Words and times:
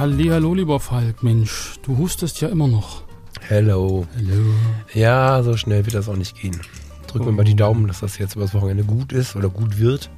Hallo, 0.00 0.54
lieber 0.54 0.80
Falk. 0.80 1.22
Mensch, 1.22 1.74
du 1.82 1.98
hustest 1.98 2.40
ja 2.40 2.48
immer 2.48 2.68
noch. 2.68 3.02
Hello. 3.40 4.06
Hallo. 4.16 4.54
Ja, 4.94 5.42
so 5.42 5.56
schnell 5.56 5.84
wird 5.84 5.94
das 5.94 6.08
auch 6.08 6.16
nicht 6.16 6.40
gehen. 6.40 6.58
Drück 7.06 7.26
mir 7.26 7.32
mal 7.32 7.44
die 7.44 7.56
Daumen, 7.56 7.86
dass 7.86 8.00
das 8.00 8.18
jetzt 8.18 8.36
übers 8.36 8.54
Wochenende 8.54 8.84
gut 8.84 9.12
ist 9.12 9.36
oder 9.36 9.48
gut 9.48 9.78
wird. 9.78 10.10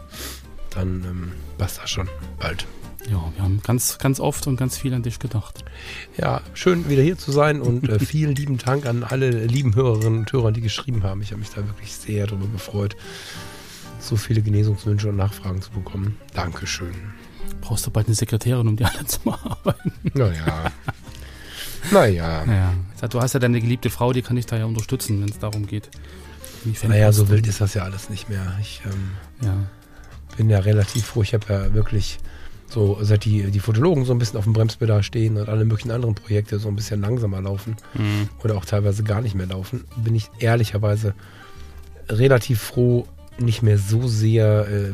Dann 0.70 1.04
ähm, 1.04 1.32
passt 1.58 1.80
das 1.82 1.90
schon 1.90 2.08
bald. 2.38 2.66
Ja, 3.10 3.32
wir 3.34 3.42
haben 3.42 3.60
ganz, 3.62 3.98
ganz 3.98 4.20
oft 4.20 4.46
und 4.46 4.56
ganz 4.56 4.76
viel 4.76 4.94
an 4.94 5.02
dich 5.02 5.18
gedacht. 5.18 5.64
Ja, 6.16 6.42
schön 6.54 6.88
wieder 6.88 7.02
hier 7.02 7.18
zu 7.18 7.32
sein 7.32 7.60
und 7.60 7.88
äh, 7.88 7.98
vielen 8.04 8.34
lieben 8.34 8.58
Dank 8.58 8.86
an 8.86 9.02
alle 9.02 9.30
lieben 9.30 9.74
Hörerinnen 9.74 10.20
und 10.20 10.32
Hörer, 10.32 10.52
die 10.52 10.60
geschrieben 10.60 11.02
haben. 11.02 11.22
Ich 11.22 11.30
habe 11.32 11.40
mich 11.40 11.50
da 11.50 11.66
wirklich 11.66 11.92
sehr 11.92 12.26
darüber 12.26 12.46
gefreut, 12.46 12.96
so 13.98 14.16
viele 14.16 14.42
Genesungswünsche 14.42 15.08
und 15.08 15.16
Nachfragen 15.16 15.60
zu 15.62 15.70
bekommen. 15.72 16.18
Dankeschön. 16.34 16.94
Brauchst 17.62 17.86
du 17.86 17.90
bald 17.90 18.06
eine 18.06 18.14
Sekretärin, 18.14 18.68
um 18.68 18.76
die 18.76 18.84
alle 18.84 19.06
zu 19.06 19.20
bearbeiten? 19.20 19.92
Naja. 20.12 20.70
naja. 21.90 22.44
Ja. 23.00 23.08
Du 23.08 23.20
hast 23.20 23.32
ja 23.32 23.40
deine 23.40 23.60
geliebte 23.60 23.88
Frau, 23.90 24.12
die 24.12 24.22
kann 24.22 24.36
dich 24.36 24.46
da 24.46 24.56
ja 24.58 24.66
unterstützen, 24.66 25.20
wenn 25.22 25.28
es 25.30 25.38
darum 25.38 25.66
geht. 25.66 25.88
Naja, 26.86 27.10
so 27.12 27.28
wild 27.28 27.46
ist 27.46 27.60
das 27.60 27.74
ja 27.74 27.82
alles 27.84 28.10
nicht 28.10 28.28
mehr. 28.28 28.56
Ich 28.60 28.82
ähm, 28.84 29.12
Ja. 29.46 29.54
bin 30.36 30.48
ja 30.50 30.58
relativ 30.60 31.06
froh. 31.06 31.22
Ich 31.22 31.34
habe 31.34 31.44
ja 31.52 31.74
wirklich 31.74 32.18
so, 32.68 32.98
seit 33.02 33.24
die, 33.24 33.50
die 33.50 33.58
Fotologen 33.60 34.04
so 34.04 34.12
ein 34.12 34.18
bisschen 34.18 34.38
auf 34.38 34.44
dem 34.44 34.52
Bremspedal 34.52 35.02
stehen 35.02 35.36
und 35.36 35.48
alle 35.48 35.64
möglichen 35.64 35.90
anderen 35.90 36.14
Projekte 36.14 36.58
so 36.58 36.68
ein 36.68 36.76
bisschen 36.76 37.00
langsamer 37.00 37.40
laufen 37.40 37.76
Mhm. 37.94 38.28
oder 38.44 38.56
auch 38.56 38.64
teilweise 38.64 39.02
gar 39.02 39.20
nicht 39.20 39.34
mehr 39.34 39.46
laufen, 39.46 39.84
bin 39.96 40.14
ich 40.14 40.30
ehrlicherweise 40.38 41.14
relativ 42.08 42.60
froh, 42.60 43.06
nicht 43.38 43.62
mehr 43.62 43.78
so 43.78 44.06
sehr, 44.06 44.66
äh, 44.68 44.92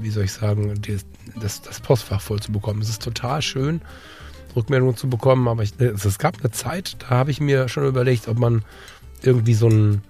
wie 0.00 0.10
soll 0.10 0.24
ich 0.24 0.32
sagen, 0.32 0.80
das, 0.86 1.04
das, 1.40 1.62
das 1.62 1.80
Postfach 1.80 2.20
voll 2.20 2.40
zu 2.40 2.52
bekommen. 2.52 2.80
Es 2.80 2.88
ist 2.88 3.02
total 3.02 3.42
schön, 3.42 3.80
Rückmeldungen 4.56 4.96
zu 4.96 5.08
bekommen, 5.08 5.48
aber 5.48 5.62
ich, 5.62 5.78
es, 5.78 6.18
gab 6.18 6.38
eine 6.40 6.50
Zeit, 6.50 6.96
da 7.00 7.10
habe 7.10 7.30
ich 7.30 7.40
mir 7.40 7.68
schon 7.68 7.86
überlegt, 7.86 8.28
ob 8.28 8.38
man 8.38 8.64
irgendwie 9.22 9.54
so 9.54 9.68
ein, 9.68 10.02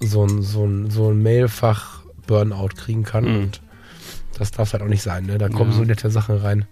so 0.00 0.24
ein, 0.24 0.42
so 0.42 0.64
ein, 0.66 0.90
so 0.90 1.10
ein 1.10 1.22
Mailfach-Burnout 1.22 2.70
kriegen 2.76 3.04
kann. 3.04 3.24
Mhm. 3.24 3.36
Und 3.36 3.60
das 4.36 4.50
darf 4.50 4.72
halt 4.72 4.82
auch 4.82 4.88
nicht 4.88 5.02
sein. 5.02 5.26
Ne? 5.26 5.38
Da 5.38 5.48
kommen 5.48 5.72
Ja. 5.72 5.76
so 5.78 5.84
nette 5.84 6.10
Sachen 6.10 6.36
rein. 6.38 6.66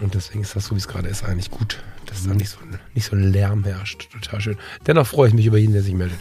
Und 0.00 0.14
deswegen 0.14 0.42
ist 0.42 0.56
das 0.56 0.66
so, 0.66 0.74
wie 0.74 0.78
es 0.78 0.88
gerade 0.88 1.08
ist, 1.08 1.24
eigentlich 1.24 1.50
gut, 1.50 1.82
dass 2.06 2.24
da 2.26 2.32
nicht 2.32 2.48
so, 2.48 2.58
nicht 2.94 3.04
so 3.04 3.16
ein 3.16 3.32
Lärm 3.32 3.64
herrscht. 3.64 4.08
Total 4.12 4.40
schön. 4.40 4.56
Dennoch 4.86 5.06
freue 5.06 5.28
ich 5.28 5.34
mich 5.34 5.44
über 5.44 5.58
jeden, 5.58 5.74
der 5.74 5.82
sich 5.82 5.92
meldet. 5.92 6.18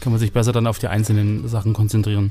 Kann 0.00 0.12
man 0.12 0.20
sich 0.20 0.32
besser 0.32 0.52
dann 0.52 0.68
auf 0.68 0.78
die 0.78 0.86
einzelnen 0.86 1.48
Sachen 1.48 1.72
konzentrieren. 1.72 2.30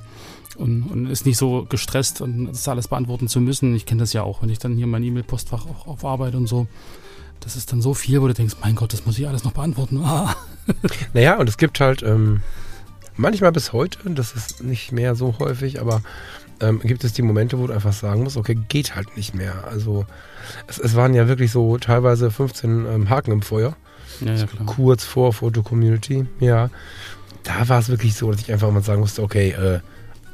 Und, 0.56 0.84
und 0.84 1.08
ist 1.08 1.26
nicht 1.26 1.38
so 1.38 1.66
gestresst 1.68 2.22
und 2.22 2.48
das 2.48 2.68
alles 2.68 2.88
beantworten 2.88 3.28
zu 3.28 3.42
müssen. 3.42 3.76
Ich 3.76 3.86
kenne 3.86 4.00
das 4.00 4.14
ja 4.14 4.24
auch, 4.24 4.42
wenn 4.42 4.50
ich 4.50 4.60
dann 4.60 4.76
hier 4.76 4.88
mein 4.88 5.04
E-Mail-Postfach 5.04 5.66
auch 5.66 5.88
auf 5.88 6.06
Arbeit 6.06 6.36
und 6.36 6.48
so. 6.48 6.68
Das 7.42 7.56
ist 7.56 7.72
dann 7.72 7.82
so 7.82 7.94
viel, 7.94 8.22
wo 8.22 8.28
du 8.28 8.34
denkst, 8.34 8.56
mein 8.62 8.76
Gott, 8.76 8.94
das 8.94 9.06
muss 9.06 9.20
ich 9.20 9.28
alles 9.28 9.44
noch 9.44 9.52
beantworten. 9.52 10.00
Ah. 10.04 10.36
Naja, 11.14 11.38
und 11.38 11.48
es 11.48 11.58
gibt 11.58 11.80
halt 11.80 12.02
ähm, 12.02 12.42
manchmal 13.18 13.52
bis 13.52 13.72
heute, 13.72 14.00
das 14.10 14.34
ist 14.34 14.64
nicht 14.64 14.92
mehr 14.92 15.14
so 15.14 15.38
häufig, 15.38 15.80
aber 15.80 16.02
ähm, 16.60 16.80
gibt 16.80 17.04
es 17.04 17.14
die 17.14 17.22
Momente, 17.22 17.60
wo 17.60 17.68
du 17.68 17.74
einfach 17.74 17.94
sagen 17.94 18.24
musst, 18.24 18.38
okay, 18.38 18.58
geht 18.70 18.96
halt 18.96 19.16
nicht 19.16 19.36
mehr. 19.36 19.66
Also 19.70 20.06
es, 20.68 20.80
es 20.80 20.96
waren 20.96 21.14
ja 21.14 21.28
wirklich 21.28 21.52
so 21.52 21.78
teilweise 21.78 22.32
15 22.32 22.86
ähm, 22.88 23.10
Haken 23.10 23.32
im 23.32 23.42
Feuer, 23.42 23.76
Ja, 24.22 24.34
ja, 24.34 24.46
klar. 24.48 24.66
kurz 24.66 25.04
vor 25.04 25.34
Foto-Community, 25.34 26.26
ja. 26.40 26.70
Da 27.44 27.70
war 27.70 27.80
es 27.80 27.90
wirklich 27.90 28.16
so, 28.16 28.32
dass 28.32 28.42
ich 28.42 28.52
einfach 28.52 28.72
mal 28.72 28.82
sagen 28.82 29.02
musste, 29.02 29.22
okay, 29.22 29.52
äh, 29.52 29.82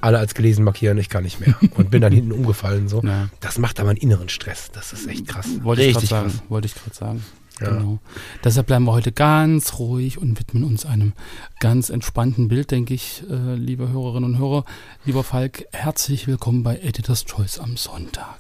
alle 0.02 0.20
als 0.20 0.34
gelesen 0.34 0.64
markieren, 0.64 0.98
ich 0.98 1.10
kann 1.10 1.24
nicht 1.24 1.40
mehr. 1.40 1.56
Und 1.76 1.92
bin 1.92 2.02
dann 2.02 2.12
hinten 2.14 2.32
umgefallen 2.32 2.88
so. 2.88 3.02
Ja. 3.04 3.30
Das 3.40 3.58
macht 3.58 3.80
aber 3.80 3.90
einen 3.90 4.00
inneren 4.00 4.30
Stress. 4.30 4.72
Das 4.72 4.94
ist 4.94 5.08
echt 5.08 5.28
krass. 5.28 5.48
Wollte 5.64 5.84
ich 5.84 5.94
gerade 5.94 5.98
Richtig 6.04 6.10
sagen. 6.10 6.42
Wollte 6.50 6.66
ich 6.68 6.76
gerade 6.76 6.96
sagen. 6.96 7.24
Ja. 7.60 7.70
Genau. 7.70 8.00
Deshalb 8.44 8.68
bleiben 8.68 8.86
wir 8.86 8.92
heute 8.94 9.12
ganz 9.12 9.78
ruhig 9.78 10.18
und 10.18 10.40
widmen 10.40 10.64
uns 10.64 10.86
einem 10.86 11.14
ganz 11.60 11.90
entspannten 11.90 12.48
Bild, 12.48 12.72
denke 12.72 12.94
ich, 12.96 13.24
äh, 13.30 13.56
liebe 13.56 13.90
Hörerinnen 13.90 14.34
und 14.34 14.40
Hörer. 14.40 14.66
Lieber 15.06 15.24
Falk, 15.24 15.66
herzlich 15.72 16.26
willkommen 16.28 16.64
bei 16.64 16.78
Editor's 16.80 17.24
Choice 17.26 17.60
am 17.60 17.78
Sonntag. 17.78 18.40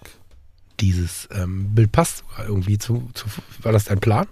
Dieses 0.79 1.29
ähm, 1.31 1.75
Bild 1.75 1.91
passt 1.91 2.23
sogar 2.27 2.47
irgendwie 2.47 2.79
zu, 2.79 3.11
zu. 3.13 3.27
War 3.61 3.71
das 3.71 3.85
dein 3.85 3.99
Plan? 3.99 4.25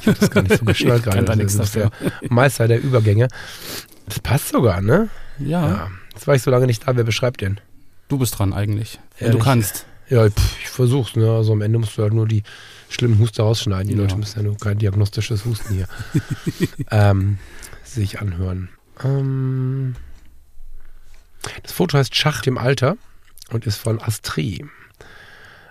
Ich 0.00 0.06
habe 0.06 0.18
das 0.18 0.30
gar 0.30 0.40
nicht 0.42 0.56
so 0.58 0.64
geschnallt 0.64 1.02
gerade. 1.02 1.22
Du 1.22 1.36
nichts 1.36 1.58
bist 1.58 1.76
dafür. 1.76 1.90
der 2.22 2.32
Meister 2.32 2.66
der 2.66 2.82
Übergänge. 2.82 3.28
Das 4.06 4.20
passt 4.20 4.48
sogar, 4.48 4.80
ne? 4.80 5.10
Ja, 5.38 5.68
Ja. 5.68 5.90
Jetzt 6.20 6.26
war 6.26 6.34
ich 6.34 6.42
so 6.42 6.50
lange 6.50 6.66
nicht 6.66 6.86
da. 6.86 6.94
Wer 6.94 7.04
beschreibt 7.04 7.40
den? 7.40 7.60
du 8.08 8.18
bist 8.18 8.38
dran 8.38 8.52
eigentlich. 8.52 9.00
Wenn 9.18 9.32
du 9.32 9.38
kannst. 9.38 9.86
Ja, 10.10 10.28
pff, 10.28 10.60
ich 10.60 10.68
versuch's. 10.68 11.16
Ne? 11.16 11.30
Also 11.30 11.52
am 11.54 11.62
Ende 11.62 11.78
musst 11.78 11.96
du 11.96 12.02
halt 12.02 12.12
nur 12.12 12.28
die 12.28 12.42
schlimmen 12.90 13.18
Huster 13.18 13.44
rausschneiden. 13.44 13.88
Die 13.88 13.94
Ja. 13.94 14.02
Leute 14.02 14.16
müssen 14.18 14.38
ja 14.38 14.42
nur 14.42 14.58
kein 14.58 14.76
diagnostisches 14.76 15.46
Husten 15.46 15.72
hier 15.76 15.86
ähm, 16.90 17.38
sich 17.84 18.20
anhören. 18.20 18.68
Ähm, 19.02 19.96
das 21.62 21.72
Foto 21.72 21.96
heißt 21.96 22.14
Schacht 22.14 22.46
im 22.46 22.58
Alter 22.58 22.98
und 23.50 23.64
ist 23.66 23.78
von 23.78 23.98
Astrid 23.98 24.66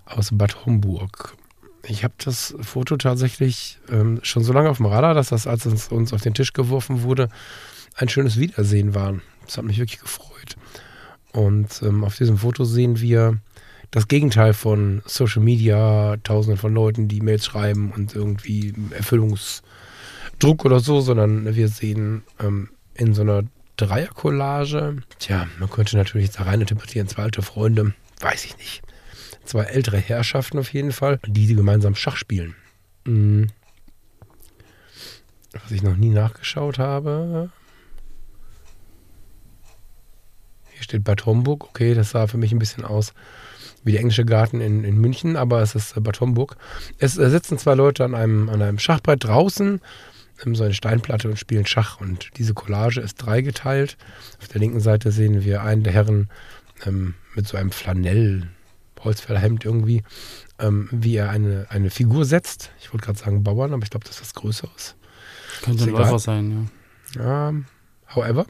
aus 0.05 0.29
Bad 0.31 0.65
Homburg. 0.65 1.35
Ich 1.83 2.03
habe 2.03 2.15
das 2.25 2.55
Foto 2.59 2.97
tatsächlich 2.97 3.77
ähm, 3.91 4.19
schon 4.23 4.43
so 4.43 4.51
lange 4.51 4.71
auf 4.71 4.77
dem 4.77 4.87
Radar, 4.87 5.13
dass 5.13 5.29
das, 5.29 5.45
als 5.45 5.67
es 5.67 5.89
uns 5.89 6.11
auf 6.11 6.21
den 6.21 6.33
Tisch 6.33 6.53
geworfen 6.53 7.03
wurde, 7.03 7.29
ein 7.93 8.09
schönes 8.09 8.39
Wiedersehen 8.39 8.95
war. 8.95 9.19
Das 9.49 9.57
hat 9.57 9.65
mich 9.65 9.79
wirklich 9.79 9.99
gefreut. 9.99 10.57
Und 11.31 11.81
ähm, 11.81 12.03
auf 12.03 12.15
diesem 12.15 12.37
Foto 12.37 12.65
sehen 12.65 13.01
wir 13.01 13.39
das 13.89 14.07
Gegenteil 14.07 14.53
von 14.53 15.01
Social 15.07 15.41
Media, 15.41 16.17
tausenden 16.23 16.59
von 16.59 16.71
Leuten, 16.71 17.07
die 17.07 17.21
Mails 17.21 17.45
schreiben 17.45 17.91
und 17.91 18.13
irgendwie 18.13 18.75
Erfüllungsdruck 18.91 20.65
oder 20.65 20.79
so, 20.79 21.01
sondern 21.01 21.55
wir 21.55 21.67
sehen 21.67 22.21
ähm, 22.39 22.69
in 22.93 23.15
so 23.15 23.23
einer 23.23 23.41
Dreiercollage, 23.77 24.97
tja, 25.17 25.47
man 25.57 25.71
könnte 25.71 25.97
natürlich 25.97 26.29
da 26.29 26.43
rein 26.43 26.61
interpretieren, 26.61 27.07
zwei 27.07 27.23
alte 27.23 27.41
Freunde, 27.41 27.95
weiß 28.19 28.45
ich 28.45 28.55
nicht. 28.59 28.83
Zwei 29.45 29.63
ältere 29.63 29.97
Herrschaften 29.97 30.59
auf 30.59 30.71
jeden 30.73 30.91
Fall, 30.91 31.19
die, 31.25 31.47
die 31.47 31.55
gemeinsam 31.55 31.95
Schach 31.95 32.17
spielen. 32.17 32.53
Mhm. 33.05 33.47
Was 35.53 35.71
ich 35.71 35.81
noch 35.81 35.95
nie 35.95 36.09
nachgeschaut 36.09 36.77
habe. 36.77 37.49
Hier 40.79 40.85
steht 40.85 41.03
Bad 41.03 41.25
Homburg. 41.25 41.65
Okay, 41.65 41.93
das 41.93 42.11
sah 42.11 42.27
für 42.27 42.37
mich 42.37 42.53
ein 42.53 42.59
bisschen 42.59 42.85
aus 42.85 43.13
wie 43.83 43.91
der 43.91 43.99
englische 43.99 44.23
Garten 44.23 44.61
in, 44.61 44.85
in 44.85 44.95
München, 44.95 45.35
aber 45.35 45.61
es 45.61 45.75
ist 45.75 45.97
äh, 45.97 45.99
Bad 45.99 46.21
Homburg. 46.21 46.55
Es 46.99 47.17
äh, 47.17 47.29
sitzen 47.29 47.57
zwei 47.57 47.75
Leute 47.75 48.05
an 48.05 48.15
einem, 48.15 48.47
an 48.47 48.61
einem 48.61 48.79
Schachbrett 48.79 49.25
draußen, 49.25 49.81
haben 50.39 50.55
so 50.55 50.63
eine 50.63 50.73
Steinplatte 50.73 51.27
und 51.27 51.37
spielen 51.37 51.65
Schach. 51.65 51.99
Und 51.99 52.29
diese 52.37 52.53
Collage 52.53 53.01
ist 53.01 53.15
dreigeteilt. 53.15 53.97
Auf 54.39 54.47
der 54.47 54.61
linken 54.61 54.79
Seite 54.79 55.11
sehen 55.11 55.43
wir 55.43 55.63
einen 55.63 55.83
der 55.83 55.91
Herren 55.91 56.29
ähm, 56.85 57.15
mit 57.35 57.45
so 57.45 57.57
einem 57.57 57.71
Flanell, 57.71 58.47
Holzfällerhemd 59.01 59.65
irgendwie, 59.65 60.03
ähm, 60.59 60.87
wie 60.91 61.17
er 61.17 61.29
eine, 61.29 61.67
eine 61.69 61.89
Figur 61.89 62.23
setzt. 62.23 62.71
Ich 62.79 62.93
wollte 62.93 63.05
gerade 63.05 63.19
sagen 63.19 63.43
Bauern, 63.43 63.73
aber 63.73 63.83
ich 63.83 63.89
glaube, 63.89 64.05
das 64.05 64.15
ist 64.15 64.21
was 64.21 64.33
Größeres. 64.33 64.95
Könnte 65.61 65.83
ein. 65.83 65.89
Läufer 65.89 66.19
sein, 66.19 66.69
ja. 67.15 67.21
Ja, 67.21 67.53
however. 68.15 68.45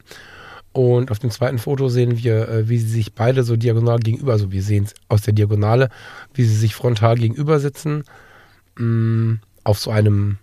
Und 0.79 1.11
auf 1.11 1.19
dem 1.19 1.29
zweiten 1.29 1.57
Foto 1.57 1.89
sehen 1.89 2.23
wir, 2.23 2.47
äh, 2.47 2.69
wie 2.69 2.77
sie 2.77 2.87
sich 2.87 3.13
beide 3.13 3.43
so 3.43 3.57
diagonal 3.57 3.99
gegenüber, 3.99 4.31
also 4.31 4.53
wir 4.53 4.63
sehen 4.63 4.85
es 4.85 4.93
aus 5.09 5.21
der 5.23 5.33
Diagonale, 5.33 5.89
wie 6.33 6.45
sie 6.45 6.55
sich 6.55 6.73
frontal 6.73 7.15
gegenüber 7.17 7.59
sitzen, 7.59 8.05
mh, 8.77 9.39
auf 9.65 9.77
so 9.77 9.91
einem, 9.91 10.37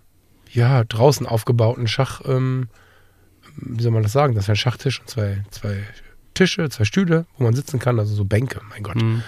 ja, 0.51 0.83
draußen 0.83 1.25
aufgebauten 1.25 1.87
Schach, 1.87 2.21
ähm, 2.25 2.67
wie 3.55 3.81
soll 3.81 3.91
man 3.91 4.03
das 4.03 4.11
sagen? 4.11 4.35
Das 4.35 4.43
ist 4.43 4.51
ein 4.51 4.57
Schachtisch 4.57 4.99
und 4.99 5.09
zwei, 5.09 5.43
zwei 5.49 5.79
Tische, 6.35 6.69
zwei 6.69 6.83
Stühle, 6.83 7.25
wo 7.39 7.43
man 7.43 7.55
sitzen 7.55 7.79
kann, 7.79 7.97
also 7.97 8.13
so 8.13 8.23
Bänke, 8.23 8.61
mein 8.69 8.83
Gott. 8.83 9.01
Hm. 9.01 9.23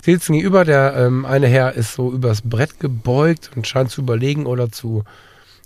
Sie 0.00 0.12
sitzen 0.12 0.32
gegenüber, 0.32 0.64
der 0.64 0.96
ähm, 0.96 1.26
eine 1.26 1.48
Herr 1.48 1.74
ist 1.74 1.92
so 1.92 2.10
übers 2.10 2.40
Brett 2.40 2.80
gebeugt 2.80 3.50
und 3.54 3.66
scheint 3.66 3.90
zu 3.90 4.00
überlegen 4.00 4.46
oder 4.46 4.72
zu 4.72 5.04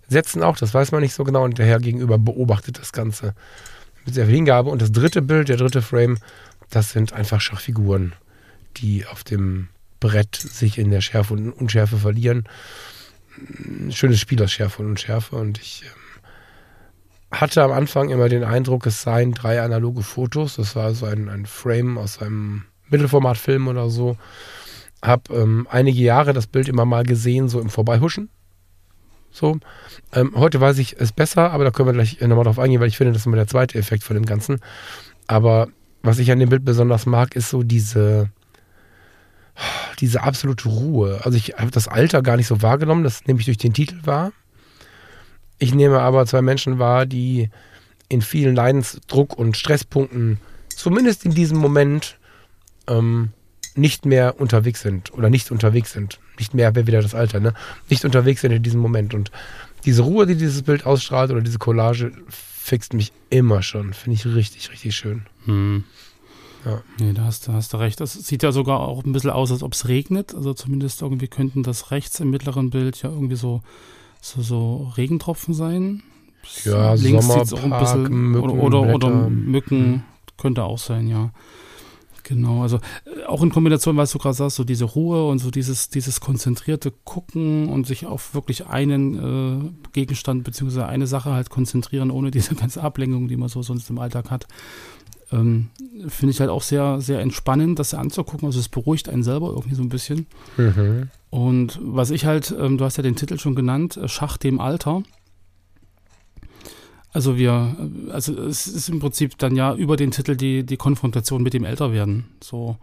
setzen 0.08 0.42
auch, 0.42 0.56
das 0.56 0.74
weiß 0.74 0.90
man 0.90 1.00
nicht 1.00 1.14
so 1.14 1.22
genau. 1.22 1.44
Und 1.44 1.58
der 1.58 1.66
Herr 1.66 1.78
gegenüber 1.78 2.18
beobachtet 2.18 2.80
das 2.80 2.90
Ganze 2.90 3.34
mit 4.04 4.14
sehr 4.14 4.26
viel 4.26 4.36
Hingabe. 4.36 4.70
Und 4.70 4.82
das 4.82 4.92
dritte 4.92 5.22
Bild, 5.22 5.48
der 5.48 5.56
dritte 5.56 5.82
Frame, 5.82 6.18
das 6.70 6.90
sind 6.90 7.12
einfach 7.12 7.40
Schachfiguren, 7.40 8.14
die 8.76 9.06
auf 9.06 9.24
dem 9.24 9.68
Brett 10.00 10.36
sich 10.36 10.78
in 10.78 10.90
der 10.90 11.00
Schärfe 11.00 11.34
und 11.34 11.52
Unschärfe 11.52 11.96
verlieren. 11.96 12.44
Ein 13.38 13.92
schönes 13.92 14.20
Spiel 14.20 14.42
aus 14.42 14.52
Schärfe 14.52 14.82
und 14.82 14.90
Unschärfe 14.90 15.36
und 15.36 15.58
ich 15.58 15.82
ähm, 15.84 17.40
hatte 17.40 17.62
am 17.62 17.72
Anfang 17.72 18.10
immer 18.10 18.28
den 18.28 18.44
Eindruck, 18.44 18.86
es 18.86 19.02
seien 19.02 19.32
drei 19.32 19.60
analoge 19.60 20.02
Fotos. 20.02 20.56
Das 20.56 20.76
war 20.76 20.94
so 20.94 21.06
ein, 21.06 21.28
ein 21.28 21.46
Frame 21.46 21.98
aus 21.98 22.20
einem 22.20 22.64
Mittelformatfilm 22.90 23.66
oder 23.68 23.90
so. 23.90 24.16
Hab 25.02 25.30
ähm, 25.30 25.66
einige 25.70 26.00
Jahre 26.00 26.32
das 26.32 26.46
Bild 26.46 26.68
immer 26.68 26.84
mal 26.84 27.04
gesehen, 27.04 27.48
so 27.48 27.60
im 27.60 27.70
Vorbeihuschen. 27.70 28.30
So. 29.34 29.58
Ähm, 30.12 30.32
heute 30.36 30.60
weiß 30.60 30.78
ich 30.78 30.94
es 31.00 31.10
besser, 31.10 31.50
aber 31.50 31.64
da 31.64 31.72
können 31.72 31.88
wir 31.88 31.92
gleich 31.92 32.20
nochmal 32.20 32.44
drauf 32.44 32.60
eingehen, 32.60 32.80
weil 32.80 32.86
ich 32.86 32.96
finde, 32.96 33.12
das 33.12 33.22
ist 33.22 33.26
immer 33.26 33.34
der 33.34 33.48
zweite 33.48 33.76
Effekt 33.76 34.04
von 34.04 34.14
dem 34.14 34.26
Ganzen. 34.26 34.60
Aber 35.26 35.66
was 36.02 36.20
ich 36.20 36.30
an 36.30 36.38
dem 36.38 36.50
Bild 36.50 36.64
besonders 36.64 37.04
mag, 37.04 37.34
ist 37.34 37.50
so 37.50 37.64
diese, 37.64 38.30
diese 39.98 40.22
absolute 40.22 40.68
Ruhe. 40.68 41.20
Also 41.24 41.36
ich 41.36 41.54
habe 41.58 41.72
das 41.72 41.88
Alter 41.88 42.22
gar 42.22 42.36
nicht 42.36 42.46
so 42.46 42.62
wahrgenommen, 42.62 43.02
das 43.02 43.26
nehme 43.26 43.40
ich 43.40 43.46
durch 43.46 43.58
den 43.58 43.74
Titel 43.74 43.98
wahr. 44.04 44.30
Ich 45.58 45.74
nehme 45.74 45.98
aber 45.98 46.26
zwei 46.26 46.40
Menschen 46.40 46.78
wahr, 46.78 47.04
die 47.04 47.50
in 48.08 48.22
vielen 48.22 48.54
Leidensdruck 48.54 49.36
und 49.36 49.56
Stresspunkten, 49.56 50.38
zumindest 50.68 51.24
in 51.24 51.34
diesem 51.34 51.58
Moment, 51.58 52.18
ähm, 52.86 53.30
nicht 53.76 54.06
mehr 54.06 54.40
unterwegs 54.40 54.82
sind 54.82 55.12
oder 55.14 55.30
nicht 55.30 55.50
unterwegs 55.50 55.92
sind. 55.92 56.20
Nicht 56.38 56.54
mehr 56.54 56.74
wäre 56.74 56.86
wieder 56.86 57.02
das 57.02 57.14
Alter, 57.14 57.40
ne? 57.40 57.54
Nicht 57.90 58.04
unterwegs 58.04 58.40
sind 58.40 58.52
in 58.52 58.62
diesem 58.62 58.80
Moment. 58.80 59.14
Und 59.14 59.30
diese 59.84 60.02
Ruhe, 60.02 60.26
die 60.26 60.36
dieses 60.36 60.62
Bild 60.62 60.86
ausstrahlt 60.86 61.30
oder 61.30 61.40
diese 61.40 61.58
Collage, 61.58 62.12
fixt 62.28 62.94
mich 62.94 63.12
immer 63.30 63.62
schon. 63.62 63.92
Finde 63.92 64.14
ich 64.14 64.26
richtig, 64.26 64.70
richtig 64.70 64.94
schön. 64.94 65.26
Hm. 65.44 65.84
Ja. 66.64 66.82
Nee, 66.98 67.12
da 67.12 67.24
hast, 67.24 67.46
da 67.48 67.52
hast 67.52 67.72
du 67.72 67.76
recht. 67.76 68.00
Das 68.00 68.14
sieht 68.14 68.42
ja 68.42 68.52
sogar 68.52 68.80
auch 68.80 69.04
ein 69.04 69.12
bisschen 69.12 69.30
aus, 69.30 69.52
als 69.52 69.62
ob 69.62 69.74
es 69.74 69.88
regnet. 69.88 70.34
Also 70.34 70.54
zumindest 70.54 71.02
irgendwie 71.02 71.28
könnten 71.28 71.62
das 71.62 71.90
rechts 71.90 72.20
im 72.20 72.30
mittleren 72.30 72.70
Bild 72.70 73.02
ja 73.02 73.10
irgendwie 73.10 73.36
so, 73.36 73.60
so, 74.20 74.40
so 74.40 74.92
Regentropfen 74.96 75.52
sein. 75.52 76.02
Ja, 76.64 76.94
Links 76.94 77.26
sieht's 77.26 77.52
auch 77.52 77.62
ein 77.62 77.78
bisschen, 77.78 78.30
Mücken, 78.30 78.50
oder, 78.60 78.80
oder, 78.80 78.94
oder. 78.94 79.28
Mücken 79.28 80.04
könnte 80.36 80.64
auch 80.64 80.78
sein, 80.78 81.08
ja. 81.08 81.30
Genau, 82.24 82.62
also 82.62 82.78
äh, 83.04 83.24
auch 83.26 83.42
in 83.42 83.50
Kombination, 83.50 83.96
was 83.96 84.10
du 84.10 84.18
gerade 84.18 84.34
sagst, 84.34 84.56
so 84.56 84.64
diese 84.64 84.86
Ruhe 84.86 85.28
und 85.28 85.38
so 85.38 85.50
dieses, 85.50 85.90
dieses 85.90 86.20
konzentrierte 86.20 86.92
Gucken 87.04 87.68
und 87.68 87.86
sich 87.86 88.06
auf 88.06 88.34
wirklich 88.34 88.66
einen 88.66 89.14
äh, 89.14 89.90
Gegenstand 89.92 90.42
beziehungsweise 90.42 90.86
eine 90.86 91.06
Sache 91.06 91.32
halt 91.32 91.50
konzentrieren, 91.50 92.10
ohne 92.10 92.30
diese 92.30 92.54
ganze 92.56 92.82
Ablenkung, 92.82 93.28
die 93.28 93.36
man 93.36 93.48
so 93.48 93.62
sonst 93.62 93.88
im 93.90 93.98
Alltag 93.98 94.30
hat. 94.30 94.46
Ähm, 95.32 95.68
Finde 96.08 96.32
ich 96.32 96.40
halt 96.40 96.50
auch 96.50 96.62
sehr, 96.62 97.00
sehr 97.00 97.20
entspannend, 97.20 97.78
das 97.78 97.94
anzugucken. 97.94 98.46
Also 98.46 98.58
es 98.58 98.68
beruhigt 98.68 99.08
einen 99.08 99.22
selber 99.22 99.48
irgendwie 99.48 99.74
so 99.74 99.82
ein 99.82 99.88
bisschen. 99.90 100.26
Mhm. 100.56 101.10
Und 101.30 101.78
was 101.82 102.10
ich 102.10 102.24
halt, 102.24 102.54
ähm, 102.58 102.78
du 102.78 102.84
hast 102.84 102.96
ja 102.96 103.02
den 103.02 103.16
Titel 103.16 103.38
schon 103.38 103.54
genannt, 103.54 103.96
äh, 103.96 104.08
Schach 104.08 104.38
dem 104.38 104.60
Alter. 104.60 105.02
Also 107.14 107.38
wir, 107.38 107.76
also 108.10 108.34
es 108.42 108.66
ist 108.66 108.90
im 108.90 108.98
Prinzip 108.98 109.38
dann 109.38 109.56
ja 109.56 109.74
über 109.74 109.96
den 109.96 110.10
Titel 110.10 110.36
die, 110.36 110.64
die 110.64 110.76
Konfrontation 110.76 111.42
mit 111.42 111.54
dem 111.54 111.64
Älterwerden. 111.64 112.26
So 112.42 112.76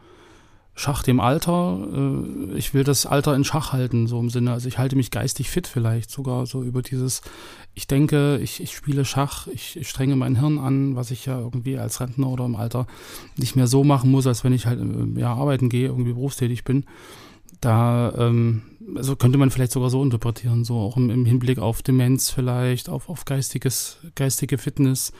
Schach 0.73 1.03
dem 1.03 1.19
Alter, 1.19 1.85
äh, 1.93 2.57
ich 2.57 2.73
will 2.73 2.85
das 2.85 3.05
Alter 3.05 3.35
in 3.35 3.43
Schach 3.43 3.73
halten, 3.73 4.07
so 4.07 4.19
im 4.19 4.29
Sinne, 4.29 4.53
also 4.53 4.69
ich 4.69 4.77
halte 4.77 4.95
mich 4.95 5.11
geistig 5.11 5.49
fit 5.49 5.67
vielleicht 5.67 6.09
sogar 6.09 6.45
so 6.45 6.63
über 6.63 6.81
dieses, 6.81 7.21
ich 7.75 7.87
denke, 7.87 8.39
ich, 8.41 8.63
ich 8.63 8.71
spiele 8.71 9.03
Schach, 9.03 9.47
ich, 9.47 9.75
ich 9.75 9.89
strenge 9.89 10.15
mein 10.15 10.39
Hirn 10.39 10.59
an, 10.59 10.95
was 10.95 11.11
ich 11.11 11.25
ja 11.25 11.37
irgendwie 11.37 11.77
als 11.77 11.99
Rentner 11.99 12.29
oder 12.29 12.45
im 12.45 12.55
Alter 12.55 12.87
nicht 13.35 13.57
mehr 13.57 13.67
so 13.67 13.83
machen 13.83 14.09
muss, 14.09 14.25
als 14.25 14.45
wenn 14.45 14.53
ich 14.53 14.65
halt 14.65 14.79
äh, 14.79 15.19
ja, 15.19 15.33
arbeiten 15.33 15.67
gehe, 15.67 15.87
irgendwie 15.87 16.13
berufstätig 16.13 16.63
bin 16.63 16.85
da 17.61 18.13
ähm, 18.17 18.63
also 18.95 19.15
könnte 19.15 19.37
man 19.37 19.51
vielleicht 19.51 19.71
sogar 19.71 19.89
so 19.89 20.03
interpretieren, 20.03 20.63
so 20.63 20.77
auch 20.77 20.97
im, 20.97 21.09
im 21.09 21.25
Hinblick 21.25 21.59
auf 21.59 21.81
Demenz 21.81 22.29
vielleicht, 22.29 22.89
auf, 22.89 23.09
auf 23.09 23.25
geistiges, 23.25 23.97
geistige 24.15 24.57
Fitness 24.57 25.11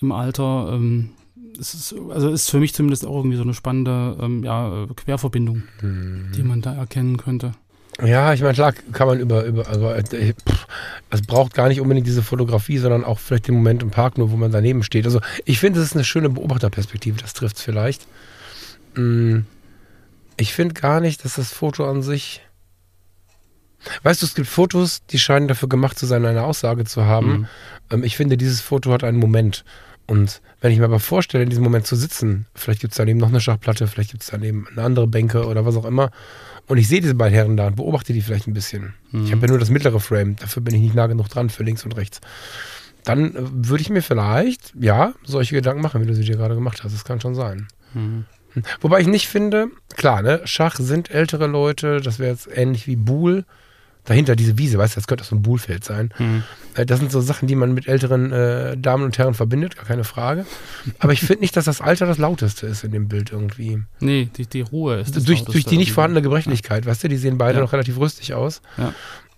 im 0.00 0.12
Alter. 0.12 0.70
Ähm, 0.72 1.10
es 1.58 1.74
ist, 1.74 1.94
also 2.10 2.30
ist 2.30 2.50
für 2.50 2.60
mich 2.60 2.74
zumindest 2.74 3.04
auch 3.04 3.16
irgendwie 3.18 3.36
so 3.36 3.42
eine 3.42 3.54
spannende 3.54 4.16
ähm, 4.20 4.44
ja, 4.44 4.86
Querverbindung, 4.96 5.64
die 5.82 6.42
man 6.42 6.62
da 6.62 6.74
erkennen 6.74 7.16
könnte. 7.16 7.52
Ja, 8.02 8.32
ich 8.32 8.40
meine, 8.40 8.54
klar 8.54 8.72
kann 8.92 9.08
man 9.08 9.20
über, 9.20 9.44
über 9.44 9.66
also 9.68 9.90
äh, 9.90 10.32
pff, 10.32 10.66
es 11.10 11.20
braucht 11.22 11.52
gar 11.52 11.68
nicht 11.68 11.80
unbedingt 11.82 12.06
diese 12.06 12.22
Fotografie, 12.22 12.78
sondern 12.78 13.04
auch 13.04 13.18
vielleicht 13.18 13.48
den 13.48 13.56
Moment 13.56 13.82
im 13.82 13.90
Park, 13.90 14.16
nur 14.16 14.30
wo 14.30 14.36
man 14.36 14.52
daneben 14.52 14.82
steht. 14.84 15.04
Also 15.04 15.20
ich 15.44 15.58
finde, 15.58 15.80
es 15.80 15.86
ist 15.86 15.96
eine 15.96 16.04
schöne 16.04 16.30
Beobachterperspektive, 16.30 17.18
das 17.20 17.34
trifft 17.34 17.56
es 17.56 17.62
vielleicht. 17.62 18.06
Mm, 18.94 19.40
Ich 20.36 20.54
finde 20.54 20.74
gar 20.74 21.00
nicht, 21.00 21.24
dass 21.24 21.34
das 21.34 21.52
Foto 21.52 21.84
an 21.84 22.02
sich. 22.02 22.40
Weißt 24.02 24.22
du, 24.22 24.26
es 24.26 24.34
gibt 24.34 24.48
Fotos, 24.48 25.04
die 25.06 25.18
scheinen 25.18 25.48
dafür 25.48 25.68
gemacht 25.68 25.98
zu 25.98 26.06
sein, 26.06 26.24
eine 26.24 26.42
Aussage 26.42 26.84
zu 26.84 27.04
haben. 27.04 27.30
Mhm. 27.32 27.46
Ähm, 27.90 28.04
Ich 28.04 28.16
finde, 28.16 28.36
dieses 28.36 28.60
Foto 28.60 28.92
hat 28.92 29.04
einen 29.04 29.18
Moment. 29.18 29.64
Und 30.06 30.42
wenn 30.60 30.72
ich 30.72 30.78
mir 30.78 30.86
aber 30.86 30.98
vorstelle, 30.98 31.44
in 31.44 31.50
diesem 31.50 31.62
Moment 31.62 31.86
zu 31.86 31.94
sitzen, 31.94 32.46
vielleicht 32.54 32.80
gibt 32.80 32.92
es 32.92 32.96
daneben 32.96 33.20
noch 33.20 33.28
eine 33.28 33.40
Schachplatte, 33.40 33.86
vielleicht 33.86 34.10
gibt 34.10 34.24
es 34.24 34.30
daneben 34.30 34.66
eine 34.68 34.82
andere 34.82 35.06
Bänke 35.06 35.46
oder 35.46 35.64
was 35.64 35.76
auch 35.76 35.84
immer. 35.84 36.10
Und 36.66 36.78
ich 36.78 36.88
sehe 36.88 37.00
diese 37.00 37.14
beiden 37.14 37.34
Herren 37.34 37.56
da 37.56 37.68
und 37.68 37.76
beobachte 37.76 38.12
die 38.12 38.20
vielleicht 38.20 38.48
ein 38.48 38.52
bisschen. 38.52 38.94
Ich 39.24 39.30
habe 39.32 39.42
ja 39.42 39.48
nur 39.48 39.58
das 39.58 39.70
mittlere 39.70 40.00
Frame, 40.00 40.36
dafür 40.36 40.62
bin 40.62 40.74
ich 40.74 40.80
nicht 40.80 40.94
nah 40.94 41.06
genug 41.06 41.28
dran 41.28 41.48
für 41.48 41.62
links 41.62 41.84
und 41.84 41.96
rechts. 41.96 42.20
Dann 43.04 43.34
äh, 43.34 43.38
würde 43.38 43.82
ich 43.82 43.90
mir 43.90 44.02
vielleicht, 44.02 44.74
ja, 44.78 45.14
solche 45.24 45.54
Gedanken 45.54 45.80
machen, 45.82 46.02
wie 46.02 46.06
du 46.06 46.14
sie 46.14 46.24
dir 46.24 46.36
gerade 46.36 46.54
gemacht 46.54 46.82
hast. 46.82 46.92
Das 46.92 47.04
kann 47.04 47.20
schon 47.20 47.34
sein. 47.34 47.68
Mhm. 47.94 48.24
Wobei 48.80 49.00
ich 49.00 49.06
nicht 49.06 49.28
finde, 49.28 49.68
klar, 49.96 50.22
ne, 50.22 50.40
Schach 50.44 50.76
sind 50.76 51.10
ältere 51.10 51.46
Leute, 51.46 52.00
das 52.00 52.18
wäre 52.18 52.32
jetzt 52.32 52.48
ähnlich 52.52 52.86
wie 52.88 52.96
Buhl. 52.96 53.44
Dahinter 54.10 54.34
diese 54.34 54.58
Wiese, 54.58 54.76
weißt 54.76 54.96
du, 54.96 54.98
das 54.98 55.06
könnte 55.06 55.22
so 55.22 55.36
ein 55.36 55.42
Buhlfeld 55.42 55.84
sein. 55.84 56.12
Mhm. 56.18 56.42
Äh, 56.74 56.84
Das 56.84 56.98
sind 56.98 57.12
so 57.12 57.20
Sachen, 57.20 57.46
die 57.46 57.54
man 57.54 57.72
mit 57.74 57.86
älteren 57.86 58.32
äh, 58.32 58.76
Damen 58.76 59.04
und 59.04 59.16
Herren 59.18 59.34
verbindet, 59.34 59.76
gar 59.76 59.84
keine 59.84 60.02
Frage. 60.02 60.46
Aber 60.98 61.12
ich 61.12 61.20
finde 61.20 61.42
nicht, 61.42 61.56
dass 61.56 61.66
das 61.66 61.80
Alter 61.80 62.06
das 62.06 62.18
lauteste 62.18 62.66
ist 62.66 62.82
in 62.82 62.90
dem 62.90 63.06
Bild 63.06 63.30
irgendwie. 63.30 63.82
Nee, 64.00 64.28
die, 64.36 64.46
die 64.46 64.62
Ruhe 64.62 64.96
ist 64.96 65.14
das 65.14 65.22
durch, 65.22 65.44
durch 65.44 65.64
die 65.64 65.76
nicht 65.76 65.92
vorhandene 65.92 66.22
Gebrechlichkeit, 66.22 66.86
weißt 66.86 67.04
du, 67.04 67.08
die 67.08 67.18
sehen 67.18 67.38
beide 67.38 67.58
Ja. 67.58 67.64
noch 67.64 67.72
relativ 67.72 67.98
rüstig 68.00 68.34
aus. 68.34 68.62
Ja. 68.76 68.92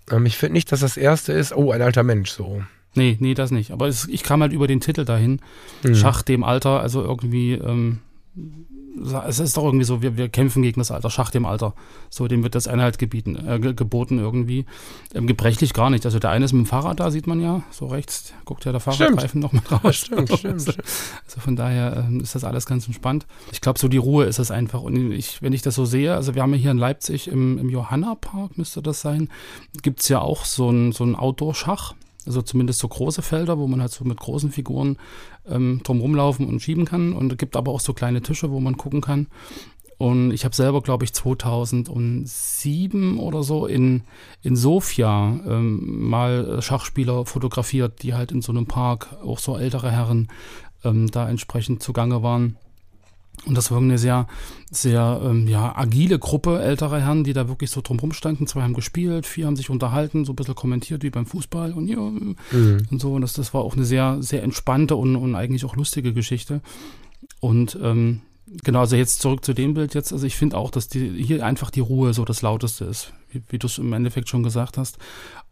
Ähm, 0.09 0.25
ich 0.25 0.37
finde 0.37 0.53
nicht, 0.53 0.71
dass 0.71 0.79
das 0.79 0.97
erste 0.97 1.33
ist, 1.33 1.55
oh, 1.55 1.71
ein 1.71 1.83
alter 1.83 2.01
Mensch, 2.01 2.31
so. 2.31 2.63
Nee, 2.95 3.17
nee, 3.19 3.35
das 3.35 3.51
nicht. 3.51 3.69
Aber 3.69 3.87
es, 3.87 4.07
ich 4.07 4.23
kam 4.23 4.41
halt 4.41 4.53
über 4.53 4.65
den 4.65 4.79
Titel 4.81 5.05
dahin. 5.05 5.39
Mhm. 5.83 5.93
Schach 5.93 6.23
dem 6.23 6.43
Alter, 6.43 6.79
also 6.79 7.03
irgendwie, 7.03 7.53
ähm, 7.53 7.99
es 9.27 9.39
ist 9.39 9.57
doch 9.57 9.63
irgendwie 9.65 9.85
so, 9.85 10.01
wir, 10.01 10.17
wir 10.17 10.29
kämpfen 10.29 10.61
gegen 10.61 10.79
das 10.79 10.91
Alter, 10.91 11.09
Schach 11.09 11.31
dem 11.31 11.45
Alter. 11.45 11.73
So, 12.09 12.27
dem 12.27 12.43
wird 12.43 12.53
das 12.55 12.67
eine 12.67 12.83
halt 12.83 12.99
gebieten, 12.99 13.35
äh, 13.47 13.59
ge- 13.59 13.73
geboten 13.73 14.19
irgendwie. 14.19 14.65
Ähm, 15.15 15.25
gebrechlich 15.27 15.73
gar 15.73 15.89
nicht. 15.89 16.05
Also 16.05 16.19
der 16.19 16.29
eine 16.29 16.45
ist 16.45 16.53
mit 16.53 16.65
dem 16.65 16.65
Fahrrad 16.67 16.99
da, 16.99 17.09
sieht 17.09 17.25
man 17.27 17.39
ja, 17.41 17.63
so 17.71 17.87
rechts, 17.87 18.33
guckt 18.45 18.65
ja 18.65 18.71
der 18.71 18.81
Fahrradreifen 18.81 19.41
noch 19.41 19.51
mit 19.51 19.71
raus. 19.71 19.95
Stimmt, 19.95 20.29
stimmt, 20.37 20.61
stimmt. 20.61 20.77
Also 21.25 21.39
von 21.41 21.55
daher 21.55 22.05
ähm, 22.07 22.19
ist 22.19 22.35
das 22.35 22.43
alles 22.43 22.65
ganz 22.65 22.85
entspannt. 22.85 23.25
Ich 23.51 23.61
glaube, 23.61 23.79
so 23.79 23.87
die 23.87 23.97
Ruhe 23.97 24.25
ist 24.25 24.37
es 24.39 24.51
einfach. 24.51 24.81
Und 24.81 25.11
ich, 25.11 25.41
wenn 25.41 25.53
ich 25.53 25.61
das 25.63 25.75
so 25.75 25.85
sehe, 25.85 26.13
also 26.13 26.35
wir 26.35 26.41
haben 26.43 26.53
ja 26.53 26.59
hier 26.59 26.71
in 26.71 26.77
Leipzig 26.77 27.27
im, 27.27 27.57
im 27.57 27.69
Johanna-Park, 27.69 28.57
müsste 28.57 28.81
das 28.83 29.01
sein, 29.01 29.29
gibt 29.81 30.01
es 30.01 30.09
ja 30.09 30.19
auch 30.19 30.45
so 30.45 30.69
ein, 30.69 30.91
so 30.91 31.03
ein 31.03 31.15
Outdoor-Schach. 31.15 31.95
Also 32.25 32.41
zumindest 32.41 32.79
so 32.79 32.87
große 32.87 33.21
Felder, 33.21 33.57
wo 33.57 33.67
man 33.67 33.81
halt 33.81 33.91
so 33.91 34.05
mit 34.05 34.19
großen 34.19 34.51
Figuren 34.51 34.97
ähm, 35.47 35.81
drum 35.83 36.01
rumlaufen 36.01 36.47
und 36.47 36.61
schieben 36.61 36.85
kann. 36.85 37.13
Und 37.13 37.31
es 37.31 37.37
gibt 37.37 37.55
aber 37.55 37.71
auch 37.71 37.79
so 37.79 37.93
kleine 37.93 38.21
Tische, 38.21 38.51
wo 38.51 38.59
man 38.59 38.77
gucken 38.77 39.01
kann. 39.01 39.27
Und 39.97 40.31
ich 40.31 40.43
habe 40.43 40.55
selber, 40.55 40.81
glaube 40.81 41.05
ich, 41.05 41.13
2007 41.13 43.19
oder 43.19 43.43
so 43.43 43.67
in, 43.67 44.03
in 44.41 44.55
Sofia 44.55 45.39
ähm, 45.47 46.09
mal 46.09 46.61
Schachspieler 46.61 47.25
fotografiert, 47.25 48.03
die 48.03 48.13
halt 48.13 48.31
in 48.31 48.41
so 48.41 48.51
einem 48.51 48.65
Park, 48.65 49.15
auch 49.23 49.39
so 49.39 49.57
ältere 49.57 49.91
Herren, 49.91 50.29
ähm, 50.83 51.09
da 51.09 51.29
entsprechend 51.29 51.83
zugange 51.83 52.23
waren. 52.23 52.57
Und 53.45 53.55
das 53.57 53.71
war 53.71 53.79
eine 53.79 53.97
sehr, 53.97 54.27
sehr 54.71 55.21
ähm, 55.23 55.47
ja, 55.47 55.75
agile 55.75 56.17
Gruppe 56.17 56.61
älterer 56.61 56.99
Herren, 57.01 57.23
die 57.25 57.33
da 57.33 57.49
wirklich 57.49 57.71
so 57.71 57.81
drumherum 57.81 58.13
standen. 58.13 58.47
Zwei 58.47 58.61
haben 58.61 58.73
gespielt, 58.73 59.25
vier 59.25 59.47
haben 59.47 59.57
sich 59.57 59.69
unterhalten, 59.69 60.23
so 60.23 60.31
ein 60.31 60.35
bisschen 60.37 60.55
kommentiert 60.55 61.03
wie 61.03 61.09
beim 61.09 61.25
Fußball 61.25 61.73
und 61.73 61.87
ja, 61.87 61.97
Mhm. 61.97 62.87
und 62.89 63.01
so. 63.01 63.13
Und 63.13 63.21
das, 63.21 63.33
das 63.33 63.53
war 63.53 63.61
auch 63.61 63.75
eine 63.75 63.83
sehr, 63.85 64.17
sehr 64.21 64.43
entspannte 64.43 64.95
und, 64.95 65.15
und 65.17 65.35
eigentlich 65.35 65.65
auch 65.65 65.75
lustige 65.75 66.13
Geschichte. 66.13 66.61
Und 67.41 67.77
ähm, 67.81 68.21
genau, 68.63 68.79
also 68.79 68.95
jetzt 68.95 69.19
zurück 69.21 69.43
zu 69.43 69.53
dem 69.53 69.73
Bild 69.73 69.93
jetzt. 69.93 70.13
Also 70.13 70.25
ich 70.25 70.35
finde 70.35 70.57
auch, 70.57 70.71
dass 70.71 70.87
die, 70.87 71.09
hier 71.21 71.45
einfach 71.45 71.69
die 71.69 71.81
Ruhe 71.81 72.13
so 72.13 72.23
das 72.23 72.41
Lauteste 72.41 72.85
ist, 72.85 73.11
wie, 73.33 73.41
wie 73.49 73.59
du 73.59 73.67
es 73.67 73.77
im 73.77 73.93
Endeffekt 73.93 74.29
schon 74.29 74.43
gesagt 74.43 74.77
hast. 74.77 74.97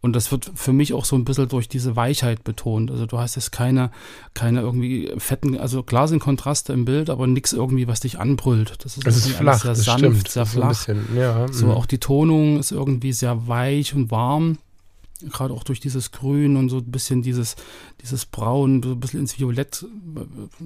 Und 0.00 0.14
das 0.16 0.32
wird 0.32 0.50
für 0.54 0.72
mich 0.72 0.94
auch 0.94 1.04
so 1.04 1.16
ein 1.16 1.24
bisschen 1.24 1.48
durch 1.48 1.68
diese 1.68 1.94
Weichheit 1.94 2.44
betont. 2.44 2.90
Also 2.90 3.06
du 3.06 3.18
hast 3.18 3.36
jetzt 3.36 3.52
keine, 3.52 3.90
keine 4.34 4.60
irgendwie 4.60 5.12
fetten, 5.18 5.56
also 5.56 5.82
klar 5.82 6.08
sind 6.08 6.18
Kontraste 6.18 6.72
im 6.72 6.84
Bild, 6.84 7.08
aber 7.10 7.26
nichts 7.26 7.52
irgendwie, 7.52 7.86
was 7.86 8.00
dich 8.00 8.18
anbrüllt. 8.18 8.84
Das 8.84 8.96
ist, 8.96 9.06
Es 9.06 9.16
ist 9.16 9.28
flach, 9.30 9.62
sehr 9.62 9.70
das 9.72 9.84
sanft, 9.84 9.98
stimmt. 10.00 10.28
sehr 10.28 10.42
Das 10.42 10.48
ist 10.48 10.54
so 10.54 10.60
flach. 10.60 10.68
bisschen, 10.70 11.16
ja. 11.16 11.46
So 11.52 11.66
mhm. 11.66 11.72
auch 11.72 11.86
die 11.86 11.98
Tonung 11.98 12.58
ist 12.58 12.72
irgendwie 12.72 13.12
sehr 13.12 13.46
weich 13.46 13.94
und 13.94 14.10
warm. 14.10 14.58
Gerade 15.30 15.54
auch 15.54 15.64
durch 15.64 15.80
dieses 15.80 16.10
Grün 16.12 16.56
und 16.56 16.68
so 16.68 16.78
ein 16.78 16.90
bisschen 16.90 17.22
dieses, 17.22 17.56
dieses 18.00 18.26
Braun, 18.26 18.82
so 18.82 18.90
ein 18.90 19.00
bisschen 19.00 19.20
ins 19.20 19.38
Violett, 19.38 19.84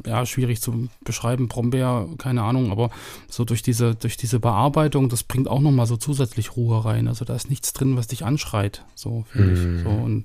äh, 0.04 0.08
ja, 0.08 0.24
schwierig 0.26 0.60
zu 0.60 0.88
beschreiben, 1.04 1.48
Brombeer, 1.48 2.08
keine 2.18 2.42
Ahnung, 2.42 2.70
aber 2.70 2.90
so 3.28 3.44
durch 3.44 3.62
diese, 3.62 3.94
durch 3.94 4.16
diese 4.16 4.40
Bearbeitung, 4.40 5.08
das 5.08 5.22
bringt 5.22 5.48
auch 5.48 5.60
nochmal 5.60 5.86
so 5.86 5.96
zusätzlich 5.96 6.56
Ruhe 6.56 6.84
rein. 6.84 7.08
Also 7.08 7.24
da 7.24 7.34
ist 7.34 7.50
nichts 7.50 7.72
drin, 7.72 7.96
was 7.96 8.06
dich 8.06 8.24
anschreit, 8.24 8.84
so 8.94 9.24
finde 9.32 9.48
Mhm. 9.50 9.76
ich. 9.76 9.82
So, 9.82 9.88
und 9.90 10.24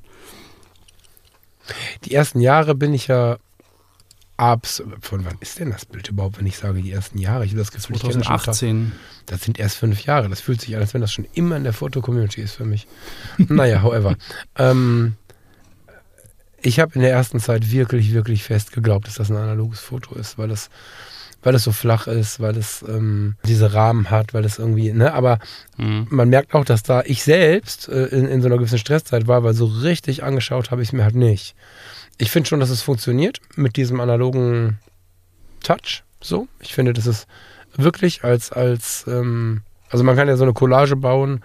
Die 2.06 2.14
ersten 2.14 2.42
Jahre 2.42 2.74
bin 2.76 2.94
ich 2.94 3.08
ja 3.08 3.38
abs. 4.42 4.84
Von 5.02 5.24
wann 5.24 5.38
ist 5.40 5.60
denn 5.60 5.70
das 5.72 5.86
Bild 5.86 6.10
überhaupt, 6.10 6.40
wenn 6.40 6.46
ich 6.48 6.58
sage 6.58 6.82
die 6.82 6.92
ersten 6.92 7.18
Jahre? 7.20 7.46
Ich 7.46 7.52
habe 7.52 7.60
das 7.60 7.72
Gefühl, 7.72 7.96
ich 7.96 8.02
kenne 8.02 8.16
das 8.16 8.26
schon. 8.26 8.36
2018, 8.40 8.92
Das 9.28 9.42
sind 9.42 9.60
erst 9.60 9.78
fünf 9.78 10.04
Jahre. 10.04 10.28
Das 10.30 10.42
fühlt 10.42 10.60
sich 10.62 10.76
an, 10.76 10.82
als 10.82 10.94
wenn 10.94 11.02
das 11.02 11.14
schon 11.14 11.28
immer 11.34 11.56
in 11.58 11.64
der 11.64 11.74
Foto-Community 11.74 12.42
ist 12.42 12.54
für 12.56 12.66
mich. 12.66 12.88
naja, 13.38 13.82
however. 13.84 14.16
Ähm, 14.58 15.16
ich 16.62 16.80
habe 16.80 16.96
in 16.96 17.02
der 17.02 17.12
ersten 17.12 17.40
Zeit 17.40 17.72
wirklich, 17.72 18.14
wirklich 18.14 18.44
fest 18.44 18.72
geglaubt, 18.72 19.08
dass 19.08 19.16
das 19.16 19.30
ein 19.30 19.38
analoges 19.38 19.80
Foto 19.80 20.16
ist, 20.16 20.38
weil 20.38 20.52
es, 20.52 20.70
weil 21.44 21.56
es 21.56 21.64
so 21.64 21.72
flach 21.72 22.06
ist, 22.08 22.40
weil 22.40 22.56
es 22.56 22.84
ähm, 22.88 23.36
diese 23.46 23.74
Rahmen 23.74 24.12
hat, 24.12 24.34
weil 24.34 24.46
es 24.46 24.60
irgendwie, 24.60 24.92
ne, 24.94 25.14
aber 25.14 25.40
Mhm. 25.78 26.06
man 26.12 26.30
merkt 26.30 26.54
auch, 26.54 26.66
dass 26.66 26.84
da 26.84 27.02
ich 27.04 27.24
selbst 27.24 27.88
äh, 27.90 28.06
in, 28.08 28.28
in 28.28 28.42
so 28.42 28.48
einer 28.48 28.58
gewissen 28.58 28.78
Stresszeit 28.78 29.28
war, 29.28 29.44
weil 29.44 29.54
so 29.56 29.66
richtig 29.66 30.24
angeschaut 30.24 30.70
habe 30.70 30.82
ich 30.84 30.90
es 30.90 30.94
mir 30.94 31.04
halt 31.04 31.16
nicht. 31.16 31.56
Ich 32.22 32.30
finde 32.30 32.48
schon, 32.48 32.60
dass 32.60 32.70
es 32.70 32.84
funktioniert 32.84 33.42
mit 33.56 33.78
diesem 33.78 34.00
analogen 34.00 34.78
Touch. 35.64 36.04
So, 36.22 36.48
ich 36.60 36.76
finde, 36.76 36.94
das 36.94 37.08
ist 37.08 37.26
wirklich 37.76 38.24
als, 38.24 38.52
als, 38.52 39.06
ähm, 39.08 39.62
also 39.90 40.04
man 40.04 40.16
kann 40.16 40.28
ja 40.28 40.38
so 40.38 40.44
eine 40.44 40.54
Collage 40.54 40.96
bauen 40.96 41.44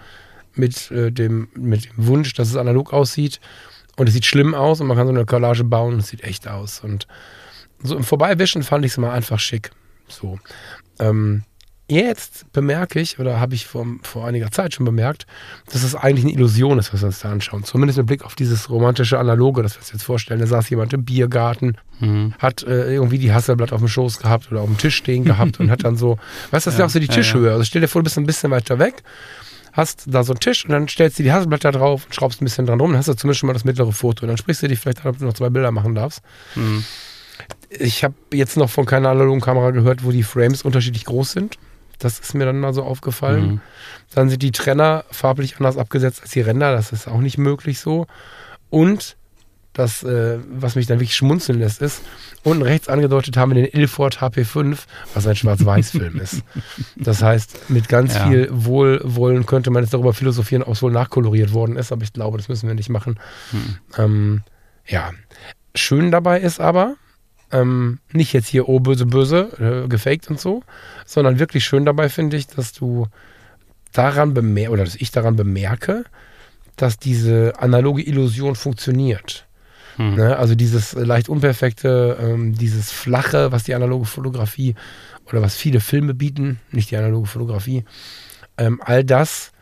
mit, 0.54 0.90
äh, 0.90 1.10
dem, 1.10 1.48
mit 1.54 1.86
dem 1.86 2.06
Wunsch, 2.06 2.34
dass 2.34 2.48
es 2.48 2.56
analog 2.56 2.92
aussieht 2.92 3.40
und 3.96 4.06
es 4.06 4.12
sieht 4.12 4.26
schlimm 4.26 4.54
aus 4.54 4.82
und 4.82 4.86
man 4.86 4.98
kann 4.98 5.06
so 5.06 5.14
eine 5.14 5.24
Collage 5.24 5.64
bauen 5.64 5.94
und 5.94 6.00
es 6.00 6.08
sieht 6.08 6.22
echt 6.24 6.46
aus. 6.46 6.80
Und 6.80 7.06
so 7.82 7.96
im 7.96 8.04
Vorbeiwischen 8.04 8.62
fand 8.62 8.84
ich 8.84 8.92
es 8.92 8.98
mal 8.98 9.12
einfach 9.12 9.38
schick. 9.38 9.70
So. 10.08 10.38
Ähm, 10.98 11.44
jetzt 11.88 12.50
bemerke 12.52 12.98
ich, 13.00 13.18
oder 13.18 13.38
habe 13.40 13.54
ich 13.54 13.66
vor, 13.66 13.86
vor 14.02 14.26
einiger 14.26 14.50
Zeit 14.50 14.74
schon 14.74 14.84
bemerkt, 14.84 15.26
dass 15.72 15.82
es 15.82 15.94
eigentlich 15.94 16.24
eine 16.24 16.32
Illusion 16.34 16.78
ist, 16.78 16.92
was 16.92 17.02
wir 17.02 17.06
uns 17.06 17.20
da 17.20 17.30
anschauen. 17.30 17.64
Zumindest 17.64 17.98
mit 17.98 18.06
Blick 18.06 18.24
auf 18.24 18.34
dieses 18.34 18.68
romantische 18.70 19.18
Analoge, 19.18 19.62
das 19.62 19.74
wir 19.74 19.80
uns 19.80 19.92
jetzt 19.92 20.02
vorstellen. 20.02 20.40
Da 20.40 20.46
saß 20.46 20.68
jemand 20.70 20.92
im 20.92 21.04
Biergarten, 21.04 21.76
Mhm. 21.98 22.34
hat 22.38 22.62
äh, 22.62 22.92
irgendwie 22.92 23.16
die 23.18 23.32
Hasselblatt 23.32 23.72
auf 23.72 23.78
dem 23.80 23.88
Schoß 23.88 24.18
gehabt 24.18 24.52
oder 24.52 24.60
auf 24.60 24.66
dem 24.68 24.76
Tisch 24.76 24.96
stehen 24.96 25.24
gehabt 25.24 25.58
und 25.60 25.70
hat 25.70 25.82
dann 25.84 25.96
so, 25.96 26.18
weißt 26.50 26.66
du, 26.66 26.68
das 26.70 26.74
ist 26.74 26.74
ja 26.74 26.78
Ja, 26.80 26.84
auch 26.86 26.90
so 26.90 26.98
die 26.98 27.06
ja, 27.06 27.14
Tischhöhe. 27.14 27.50
Also 27.52 27.64
stell 27.64 27.80
dir 27.80 27.88
vor, 27.88 28.02
du 28.02 28.04
bist 28.04 28.18
ein 28.18 28.26
bisschen 28.26 28.50
weiter 28.50 28.78
weg, 28.78 29.02
hast 29.72 30.04
da 30.06 30.22
so 30.22 30.32
einen 30.34 30.40
Tisch 30.40 30.64
und 30.66 30.72
dann 30.72 30.88
stellst 30.88 31.18
du 31.18 31.22
die 31.22 31.32
Hasselblätter 31.32 31.72
drauf 31.72 32.04
und 32.04 32.14
schraubst 32.14 32.42
ein 32.42 32.44
bisschen 32.44 32.66
dran 32.66 32.80
rum, 32.80 32.90
dann 32.90 32.98
hast 32.98 33.08
du 33.08 33.14
zumindest 33.14 33.40
schon 33.40 33.46
mal 33.46 33.54
das 33.54 33.64
mittlere 33.64 33.92
Foto 33.92 34.22
und 34.22 34.28
dann 34.28 34.36
sprichst 34.36 34.62
du 34.62 34.68
dich 34.68 34.78
vielleicht 34.78 35.06
an, 35.06 35.10
ob 35.12 35.18
du 35.18 35.24
noch 35.24 35.32
zwei 35.32 35.48
Bilder 35.48 35.70
machen 35.70 35.94
darfst. 35.94 36.20
Mhm. 36.54 36.84
Ich 37.70 38.04
habe 38.04 38.14
jetzt 38.32 38.56
noch 38.58 38.68
von 38.70 38.84
keiner 38.84 39.08
analogen 39.10 39.40
Kamera 39.40 39.70
gehört, 39.70 40.04
wo 40.04 40.10
die 40.10 40.22
Frames 40.22 40.62
unterschiedlich 40.62 41.04
groß 41.06 41.32
sind. 41.32 41.56
Das 41.98 42.18
ist 42.18 42.34
mir 42.34 42.44
dann 42.44 42.60
mal 42.60 42.74
so 42.74 42.82
aufgefallen. 42.82 43.46
Mhm. 43.46 43.60
Dann 44.14 44.28
sind 44.28 44.42
die 44.42 44.52
Trenner 44.52 45.04
farblich 45.10 45.56
anders 45.56 45.76
abgesetzt 45.78 46.20
als 46.22 46.30
die 46.32 46.40
Ränder. 46.42 46.72
Das 46.72 46.92
ist 46.92 47.08
auch 47.08 47.20
nicht 47.20 47.38
möglich 47.38 47.80
so. 47.80 48.06
Und 48.70 49.16
das, 49.72 50.02
äh, 50.02 50.38
was 50.50 50.74
mich 50.74 50.86
dann 50.86 51.00
wirklich 51.00 51.14
schmunzeln 51.14 51.58
lässt, 51.58 51.82
ist, 51.82 52.00
unten 52.42 52.62
rechts 52.62 52.88
angedeutet 52.88 53.36
haben 53.36 53.54
wir 53.54 53.62
den 53.62 53.70
Ilford 53.78 54.22
HP5, 54.22 54.78
was 55.12 55.26
ein 55.26 55.36
Schwarz-Weiß-Film 55.36 56.18
ist. 56.18 56.42
Das 56.96 57.22
heißt, 57.22 57.68
mit 57.68 57.86
ganz 57.88 58.14
Ja. 58.14 58.26
viel 58.26 58.48
Wohlwollen 58.50 59.44
könnte 59.44 59.70
man 59.70 59.82
jetzt 59.82 59.92
darüber 59.92 60.14
philosophieren, 60.14 60.62
ob 60.62 60.72
es 60.74 60.82
wohl 60.82 60.92
nachkoloriert 60.92 61.52
worden 61.52 61.76
ist, 61.76 61.92
aber 61.92 62.04
ich 62.04 62.12
glaube, 62.14 62.38
das 62.38 62.48
müssen 62.48 62.68
wir 62.68 62.74
nicht 62.74 62.88
machen. 62.88 63.18
Mhm. 63.52 63.76
Ähm, 63.98 64.42
ja, 64.86 65.10
schön 65.74 66.10
dabei 66.10 66.40
ist 66.40 66.58
aber, 66.58 66.94
ähm, 67.52 67.98
nicht 68.12 68.32
jetzt 68.32 68.48
hier, 68.48 68.68
oh, 68.68 68.80
böse, 68.80 69.06
böse, 69.06 69.84
äh, 69.84 69.88
gefaked 69.88 70.28
und 70.30 70.40
so, 70.40 70.62
sondern 71.04 71.38
wirklich 71.38 71.64
schön 71.64 71.84
dabei 71.84 72.08
finde 72.08 72.36
ich, 72.36 72.46
dass 72.46 72.72
du 72.72 73.06
daran 73.92 74.34
bemerkst, 74.34 74.72
oder 74.72 74.84
dass 74.84 74.96
ich 74.96 75.10
daran 75.10 75.36
bemerke, 75.36 76.04
dass 76.76 76.98
diese 76.98 77.54
analoge 77.58 78.02
Illusion 78.02 78.54
funktioniert. 78.54 79.46
Mhm. 79.96 80.14
Ne? 80.14 80.36
Also 80.36 80.54
dieses 80.54 80.92
leicht 80.92 81.28
unperfekte, 81.28 82.18
ähm, 82.20 82.54
dieses 82.54 82.90
flache, 82.90 83.52
was 83.52 83.64
die 83.64 83.74
analoge 83.74 84.04
Fotografie 84.04 84.74
oder 85.26 85.42
was 85.42 85.56
viele 85.56 85.80
Filme 85.80 86.14
bieten, 86.14 86.60
nicht 86.70 86.90
die 86.90 86.96
analoge 86.96 87.26
Fotografie, 87.26 87.84
ähm, 88.58 88.80
all 88.84 89.04
das 89.04 89.52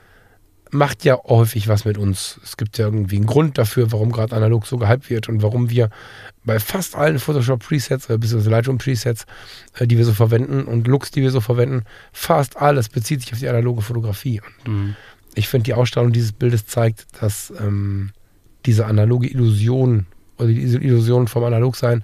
macht 0.75 1.05
ja 1.05 1.19
häufig 1.25 1.69
was 1.69 1.85
mit 1.85 1.97
uns. 1.97 2.39
Es 2.43 2.57
gibt 2.57 2.77
ja 2.79 2.87
irgendwie 2.87 3.17
einen 3.17 3.27
Grund 3.27 3.57
dafür, 3.57 3.93
warum 3.93 4.13
gerade 4.13 4.35
analog 4.37 4.67
so 4.67 4.77
gehypt 4.77 5.09
wird 5.09 5.29
und 5.29 5.43
warum 5.43 5.71
wir 5.71 5.89
bei 6.45 6.59
fast 6.59 6.97
allen 6.97 7.19
Photoshop-Presets, 7.19 8.11
äh, 8.11 8.19
beziehungsweise 8.19 8.51
Lightroom-Presets, 8.51 9.25
äh, 9.79 9.87
die 9.87 9.97
wir 9.97 10.05
so 10.05 10.13
verwenden 10.13 10.65
und 10.65 10.87
Looks, 10.87 11.11
die 11.11 11.23
wir 11.23 11.31
so 11.31 11.41
verwenden, 11.41 11.85
fast 12.13 12.57
alles 12.57 12.89
bezieht 12.89 13.23
sich 13.23 13.33
auf 13.33 13.39
die 13.39 13.49
analoge 13.49 13.83
Fotografie. 13.83 14.41
Und 14.67 14.73
Mhm. 14.73 14.97
ich 15.35 15.49
finde, 15.49 15.65
die 15.65 15.75
Ausstrahlung 15.75 16.13
dieses 16.13 16.33
Bildes 16.33 16.67
zeigt, 16.67 17.07
dass 17.21 17.53
ähm, 17.61 18.11
diese 18.67 18.87
analoge 18.87 19.29
Illusion 19.29 20.07
oder 20.39 20.49
diese 20.49 20.79
Illusion 20.79 21.29
vom 21.29 21.45
Analogsein 21.45 22.03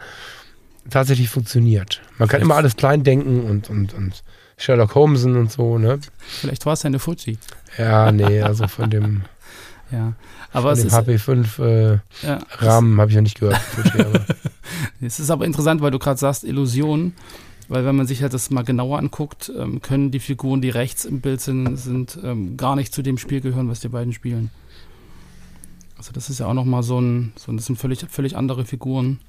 tatsächlich 0.89 1.29
funktioniert. 1.29 2.00
Man 2.19 2.29
kann 2.29 2.41
immer 2.41 2.57
alles 2.57 2.77
klein 2.77 3.03
denken 3.03 3.41
und, 3.45 3.69
und, 3.69 3.93
und 3.95 4.23
Sherlock 4.61 4.95
Holmesen 4.95 5.37
und 5.37 5.50
so, 5.50 5.79
ne? 5.79 5.99
Vielleicht 6.19 6.67
war 6.67 6.75
es 6.75 6.83
ja 6.83 6.88
eine 6.88 6.99
Fuji. 6.99 7.38
Ja, 7.79 8.12
nee, 8.12 8.43
also 8.43 8.69
von 8.69 8.90
dem, 8.90 9.23
Ja. 9.90 10.12
Aber 10.52 10.76
von 10.76 10.87
es 10.87 10.95
dem 10.95 11.14
ist, 11.14 11.26
HP5 11.26 11.62
äh, 11.62 11.99
ja, 12.23 12.38
Rahmen 12.59 13.00
habe 13.00 13.11
ich 13.11 13.17
noch 13.17 13.23
nicht 13.23 13.40
gehört. 13.40 13.59
Fuji, 13.59 14.05
Es 15.00 15.19
ist 15.19 15.31
aber 15.31 15.47
interessant, 15.47 15.81
weil 15.81 15.90
du 15.90 15.99
gerade 15.99 16.21
sagst, 16.21 16.45
Illusion, 16.45 17.14
weil 17.69 17.87
wenn 17.87 17.97
man 17.97 18.07
sich 18.07 18.23
halt 18.23 18.35
das 18.35 18.50
mal 18.50 18.62
genauer 18.62 18.99
anguckt, 18.99 19.50
ähm, 19.57 19.81
können 19.81 20.11
die 20.11 20.21
Figuren, 20.21 20.61
die 20.61 20.71
rechts 20.71 21.07
im 21.07 21.23
Bild 21.23 21.40
sind, 21.40 21.76
sind 21.76 22.19
ähm, 22.23 22.57
gar 22.59 22.76
nicht 22.76 22.93
zu 22.93 23.02
dem 23.02 23.17
Spiel 23.17 23.40
gehören, 23.40 23.69
was 23.69 23.81
die 23.81 23.88
beiden 23.88 24.12
spielen. 24.12 24.50
Also 25.97 26.12
das 26.12 26.29
ist 26.29 26.40
ja 26.40 26.47
auch 26.47 26.55
nochmal 26.55 26.83
so 26.83 27.00
ein, 27.00 27.33
so 27.37 27.50
das 27.52 27.64
sind 27.64 27.76
völlig, 27.76 28.05
völlig 28.11 28.37
andere 28.37 28.67
Figuren, 28.67 29.21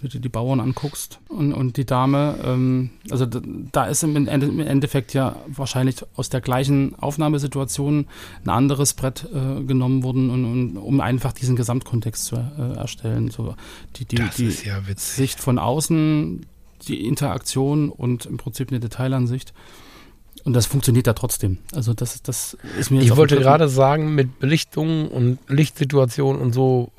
wenn 0.00 0.10
du 0.10 0.18
die 0.18 0.28
Bauern 0.28 0.60
anguckst. 0.60 1.20
Und, 1.28 1.52
und 1.52 1.76
die 1.76 1.84
Dame, 1.84 2.38
ähm, 2.44 2.90
also 3.10 3.26
da, 3.26 3.84
ist 3.84 4.02
im, 4.02 4.28
Ende, 4.28 4.46
im 4.46 4.60
Endeffekt 4.60 5.14
ja 5.14 5.36
wahrscheinlich 5.46 5.96
aus 6.16 6.28
der 6.28 6.40
gleichen 6.40 6.94
Aufnahmesituation 6.96 8.06
ein 8.44 8.48
anderes 8.48 8.94
Brett 8.94 9.28
äh, 9.32 9.62
genommen 9.62 10.02
worden, 10.02 10.30
und, 10.30 10.44
und, 10.44 10.76
um 10.76 11.00
einfach 11.00 11.32
diesen 11.32 11.56
Gesamtkontext 11.56 12.24
zu 12.24 12.36
äh, 12.36 12.76
erstellen. 12.76 13.30
So 13.30 13.54
die, 13.96 14.04
die, 14.04 14.16
das 14.16 14.36
die, 14.36 14.46
ist 14.46 14.64
ja 14.64 14.86
witzig. 14.86 15.16
Sicht 15.16 15.40
von 15.40 15.58
außen, 15.58 16.46
die 16.88 17.06
Interaktion 17.06 17.88
und 17.88 18.26
im 18.26 18.36
Prinzip 18.36 18.70
eine 18.70 18.80
Detailansicht. 18.80 19.52
Und 20.46 20.52
das 20.52 20.66
funktioniert 20.66 21.08
ja 21.08 21.12
trotzdem. 21.12 21.58
Also 21.74 21.92
das, 21.92 22.22
das 22.22 22.56
ist 22.78 22.92
mir 22.92 23.02
Ich 23.02 23.16
wollte 23.16 23.36
gerade 23.36 23.68
sagen, 23.68 24.14
mit 24.14 24.38
Belichtung 24.38 25.08
und 25.08 25.40
Lichtsituation 25.48 26.38
und 26.38 26.52
so, 26.52 26.92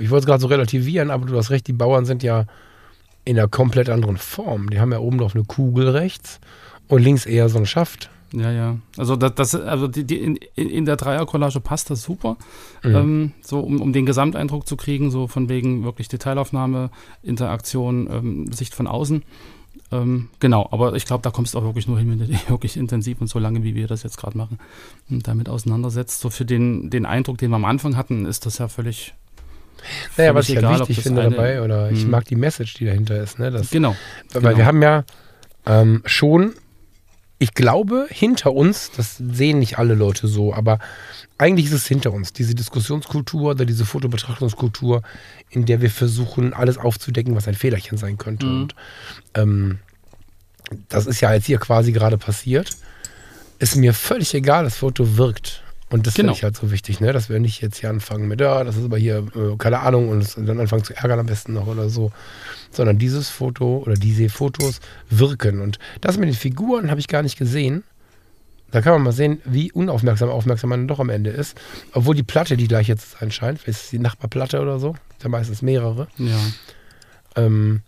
ich 0.00 0.08
wollte 0.08 0.22
es 0.22 0.26
gerade 0.26 0.40
so 0.40 0.46
relativieren, 0.46 1.10
aber 1.10 1.26
du 1.26 1.36
hast 1.36 1.50
recht, 1.50 1.66
die 1.66 1.74
Bauern 1.74 2.06
sind 2.06 2.22
ja 2.22 2.46
in 3.26 3.38
einer 3.38 3.46
komplett 3.46 3.90
anderen 3.90 4.16
Form. 4.16 4.70
Die 4.70 4.80
haben 4.80 4.90
ja 4.90 5.00
oben 5.00 5.18
drauf 5.18 5.34
eine 5.34 5.44
Kugel 5.44 5.90
rechts 5.90 6.40
und 6.88 7.02
links 7.02 7.26
eher 7.26 7.50
so 7.50 7.58
ein 7.58 7.66
Schaft. 7.66 8.08
Ja, 8.32 8.50
ja. 8.50 8.78
Also 8.96 9.16
das, 9.16 9.34
das 9.34 9.54
also 9.54 9.86
die, 9.86 10.04
die 10.04 10.16
in, 10.16 10.38
in 10.54 10.70
in 10.70 10.84
der 10.86 10.96
Dreiercollage 10.96 11.60
passt 11.60 11.90
das 11.90 12.02
super. 12.02 12.38
Mhm. 12.82 12.94
Ähm, 12.94 13.32
so 13.42 13.60
um, 13.60 13.82
um 13.82 13.92
den 13.92 14.06
Gesamteindruck 14.06 14.66
zu 14.66 14.78
kriegen, 14.78 15.10
so 15.10 15.26
von 15.26 15.50
wegen 15.50 15.84
wirklich 15.84 16.08
Detailaufnahme, 16.08 16.88
Interaktion, 17.22 18.08
ähm, 18.10 18.50
Sicht 18.50 18.74
von 18.74 18.86
außen. 18.86 19.24
Ähm, 19.90 20.28
genau, 20.38 20.68
aber 20.70 20.94
ich 20.94 21.06
glaube, 21.06 21.22
da 21.22 21.30
kommst 21.30 21.54
du 21.54 21.58
auch 21.58 21.62
wirklich 21.64 21.88
nur 21.88 21.98
hin, 21.98 22.10
wenn 22.10 22.18
du 22.18 22.26
dich 22.26 22.48
wirklich 22.50 22.76
intensiv 22.76 23.20
und 23.20 23.26
so 23.28 23.38
lange, 23.38 23.62
wie 23.62 23.74
wir 23.74 23.86
das 23.86 24.02
jetzt 24.02 24.18
gerade 24.18 24.36
machen, 24.36 24.58
damit 25.08 25.48
auseinandersetzt. 25.48 26.20
So 26.20 26.28
für 26.30 26.44
den, 26.44 26.90
den 26.90 27.06
Eindruck, 27.06 27.38
den 27.38 27.50
wir 27.50 27.56
am 27.56 27.64
Anfang 27.64 27.96
hatten, 27.96 28.26
ist 28.26 28.44
das 28.46 28.58
ja 28.58 28.68
völlig. 28.68 29.14
Naja, 30.16 30.32
völlig 30.32 30.34
was 30.34 30.48
ich 30.48 30.54
ja 30.56 30.60
egal, 30.60 30.82
ob 30.82 30.88
wichtig 30.88 31.04
finde 31.04 31.22
eine- 31.22 31.30
dabei, 31.34 31.62
oder 31.62 31.90
ich 31.90 32.04
Mhm. 32.04 32.10
mag 32.10 32.24
die 32.26 32.36
Message, 32.36 32.74
die 32.74 32.84
dahinter 32.84 33.22
ist. 33.22 33.38
Ne? 33.38 33.50
Das, 33.50 33.70
Genau. 33.70 33.94
weil 34.32 34.42
genau. 34.42 34.56
wir 34.56 34.66
haben 34.66 34.82
ja 34.82 35.04
ähm, 35.66 36.02
schon, 36.04 36.52
ich 37.38 37.54
glaube, 37.54 38.06
hinter 38.10 38.52
uns, 38.52 38.90
das 38.96 39.16
sehen 39.16 39.60
nicht 39.60 39.78
alle 39.78 39.94
Leute 39.94 40.26
so, 40.26 40.52
aber 40.52 40.80
eigentlich 41.38 41.66
ist 41.66 41.72
es 41.72 41.86
hinter 41.86 42.12
uns, 42.12 42.32
diese 42.32 42.54
Diskussionskultur 42.54 43.52
oder 43.52 43.64
diese 43.64 43.84
Fotobetrachtungskultur, 43.84 45.02
in 45.50 45.64
der 45.64 45.80
wir 45.80 45.90
versuchen, 45.90 46.52
alles 46.52 46.78
aufzudecken, 46.78 47.36
was 47.36 47.46
ein 47.46 47.54
Fehlerchen 47.54 47.96
sein 47.96 48.18
könnte. 48.18 48.46
Mhm. 48.46 48.62
Und 48.62 48.74
ähm, 49.34 49.78
das 50.88 51.06
ist 51.06 51.20
ja 51.20 51.32
jetzt 51.32 51.46
hier 51.46 51.58
quasi 51.58 51.92
gerade 51.92 52.18
passiert. 52.18 52.70
Ist 53.60 53.76
mir 53.76 53.94
völlig 53.94 54.34
egal, 54.34 54.64
das 54.64 54.76
Foto 54.76 55.16
wirkt. 55.16 55.62
Und 55.90 56.06
das 56.06 56.14
Genau. 56.14 56.28
finde 56.28 56.38
ich 56.38 56.44
halt 56.44 56.56
so 56.56 56.70
wichtig, 56.70 57.00
ne? 57.00 57.12
dass 57.12 57.30
wir 57.30 57.40
nicht 57.40 57.62
jetzt 57.62 57.78
hier 57.78 57.88
anfangen 57.88 58.28
mit, 58.28 58.40
ja, 58.42 58.62
das 58.62 58.76
ist 58.76 58.84
aber 58.84 58.98
hier, 58.98 59.26
äh, 59.34 59.56
keine 59.56 59.80
Ahnung, 59.80 60.10
und, 60.10 60.36
dann 60.36 60.60
anfangen 60.60 60.84
zu 60.84 60.94
ärgern 60.94 61.18
am 61.18 61.26
besten 61.26 61.54
noch 61.54 61.66
oder 61.66 61.88
so. 61.88 62.12
Sondern 62.70 62.98
dieses 62.98 63.30
Foto 63.30 63.78
oder 63.78 63.94
diese 63.94 64.28
Fotos 64.28 64.80
wirken. 65.08 65.60
Und 65.62 65.78
das 66.02 66.18
mit 66.18 66.28
den 66.28 66.34
Figuren 66.34 66.90
habe 66.90 67.00
ich 67.00 67.08
gar 67.08 67.22
nicht 67.22 67.38
gesehen. 67.38 67.84
Da 68.70 68.82
kann 68.82 68.92
man 68.92 69.02
mal 69.02 69.12
sehen, 69.12 69.40
wie 69.46 69.72
unaufmerksam 69.72 70.28
aufmerksam 70.28 70.68
man 70.68 70.86
doch 70.88 71.00
am 71.00 71.08
Ende 71.08 71.30
ist. 71.30 71.56
Obwohl 71.94 72.14
die 72.14 72.22
Platte 72.22 72.58
die 72.58 72.68
gleiche 72.68 72.98
zu 72.98 73.06
sein 73.18 73.30
scheint. 73.30 73.58
Vielleicht 73.60 73.78
ist 73.78 73.84
es 73.86 73.90
die 73.90 73.98
Nachbarplatte 73.98 74.60
oder 74.60 74.78
so. 74.78 74.94
Da 75.20 75.30
meistens 75.30 75.62
mehrere. 75.62 76.06
Ja. 76.18 76.36
Ähm, 77.36 77.80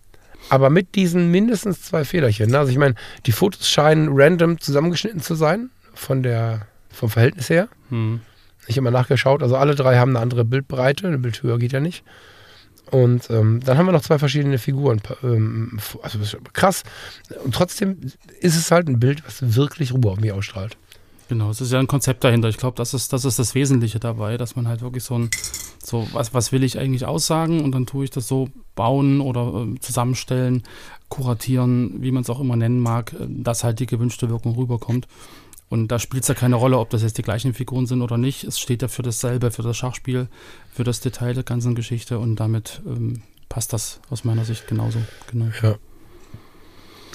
aber 0.49 0.71
mit 0.71 0.95
diesen 0.95 1.31
mindestens 1.31 1.83
zwei 1.83 2.05
Federchen. 2.07 2.51
ne? 2.51 2.59
Also 2.59 2.73
ich 2.73 2.79
meine, 2.79 2.95
die 3.27 3.33
Fotos 3.33 3.69
scheinen 3.69 4.09
random 4.11 4.59
zusammengeschnitten 4.59 5.21
zu 5.21 5.35
sein. 5.35 5.69
Von 5.93 6.23
der, 6.23 6.67
vom 6.91 7.11
Verhältnis 7.11 7.51
her. 7.51 7.69
Hm. 7.89 8.21
Ich 8.67 8.77
habe 8.77 8.83
mal 8.83 8.91
nachgeschaut. 8.91 9.43
Also 9.43 9.57
alle 9.57 9.75
drei 9.75 9.97
haben 9.97 10.11
eine 10.11 10.21
andere 10.21 10.45
Bildbreite. 10.45 11.07
Eine 11.07 11.19
Bildhöhe 11.19 11.59
geht 11.59 11.73
ja 11.73 11.81
nicht. 11.81 12.05
Und 12.91 13.31
ähm, 13.31 13.61
dann 13.65 13.79
haben 13.79 13.87
wir 13.87 13.93
noch 13.93 14.03
zwei 14.03 14.19
verschiedene 14.19 14.59
Figuren. 14.59 15.01
Ähm, 15.23 15.79
also 16.03 16.19
krass. 16.53 16.83
Und 17.45 17.55
trotzdem 17.55 17.99
ist 18.41 18.57
es 18.57 18.71
halt 18.71 18.89
ein 18.89 18.99
Bild, 18.99 19.25
was 19.25 19.55
wirklich 19.55 19.93
Ruhe 19.93 20.11
auf 20.11 20.21
mich 20.21 20.33
ausstrahlt. 20.33 20.77
Genau, 21.29 21.51
es 21.51 21.61
ist 21.61 21.71
ja 21.71 21.79
ein 21.79 21.87
Konzept 21.87 22.25
dahinter. 22.25 22.49
Ich 22.49 22.57
glaube, 22.57 22.77
das 22.77 22.93
ist, 22.93 23.13
das 23.13 23.25
ist 23.25 23.39
das 23.39 23.55
Wesentliche 23.55 24.01
dabei, 24.01 24.37
dass 24.37 24.57
man 24.57 24.67
halt 24.67 24.81
wirklich 24.81 25.05
so 25.05 25.17
ein, 25.17 25.31
so, 25.81 26.09
was, 26.13 26.35
was 26.35 26.51
will 26.51 26.65
ich 26.65 26.77
eigentlich 26.77 27.07
aussagen 27.07 27.61
und 27.61 27.71
dann 27.73 27.87
tue 27.87 28.03
ich 28.03 28.11
das 28.11 28.27
so 28.27 28.49
bauen 28.75 29.21
oder 29.21 29.53
ähm, 29.55 29.81
zusammenstellen, 29.81 30.65
kuratieren, 31.09 32.03
wie 32.03 32.11
man 32.11 32.25
es 32.25 32.31
auch 32.31 32.41
immer 32.41 32.57
nennen 32.57 32.81
mag, 32.81 33.13
äh, 33.13 33.27
dass 33.29 33.63
halt 33.63 33.79
die 33.79 33.87
gewünschte 33.87 34.29
Wirkung 34.29 34.57
rüberkommt. 34.57 35.07
Und 35.71 35.89
da 35.89 36.01
spielt 36.01 36.25
es 36.25 36.29
ja 36.29 36.35
keine 36.35 36.57
Rolle, 36.57 36.79
ob 36.79 36.91
das 36.91 37.03
jetzt 37.03 37.17
die 37.17 37.23
gleichen 37.23 37.55
Figuren 37.55 37.87
sind 37.87 38.03
oder 38.03 38.19
nicht. 38.19 38.43
Es 38.43 38.59
steht 38.59 38.83
ja 38.83 38.89
für 38.89 39.03
dasselbe, 39.03 39.53
für 39.53 39.63
das 39.63 39.77
Schachspiel, 39.77 40.29
für 40.73 40.83
das 40.83 40.99
Detail 41.01 41.33
der 41.33 41.45
ganzen 41.45 41.77
Geschichte 41.77 42.19
und 42.19 42.37
damit 42.37 42.83
ähm, 42.85 43.23
passt 43.49 43.73
das 43.73 44.01
aus 44.11 44.25
meiner 44.25 44.45
Sicht 44.45 44.67
genauso. 44.67 45.01
Genau. 45.31 45.47
Ja. 45.63 45.77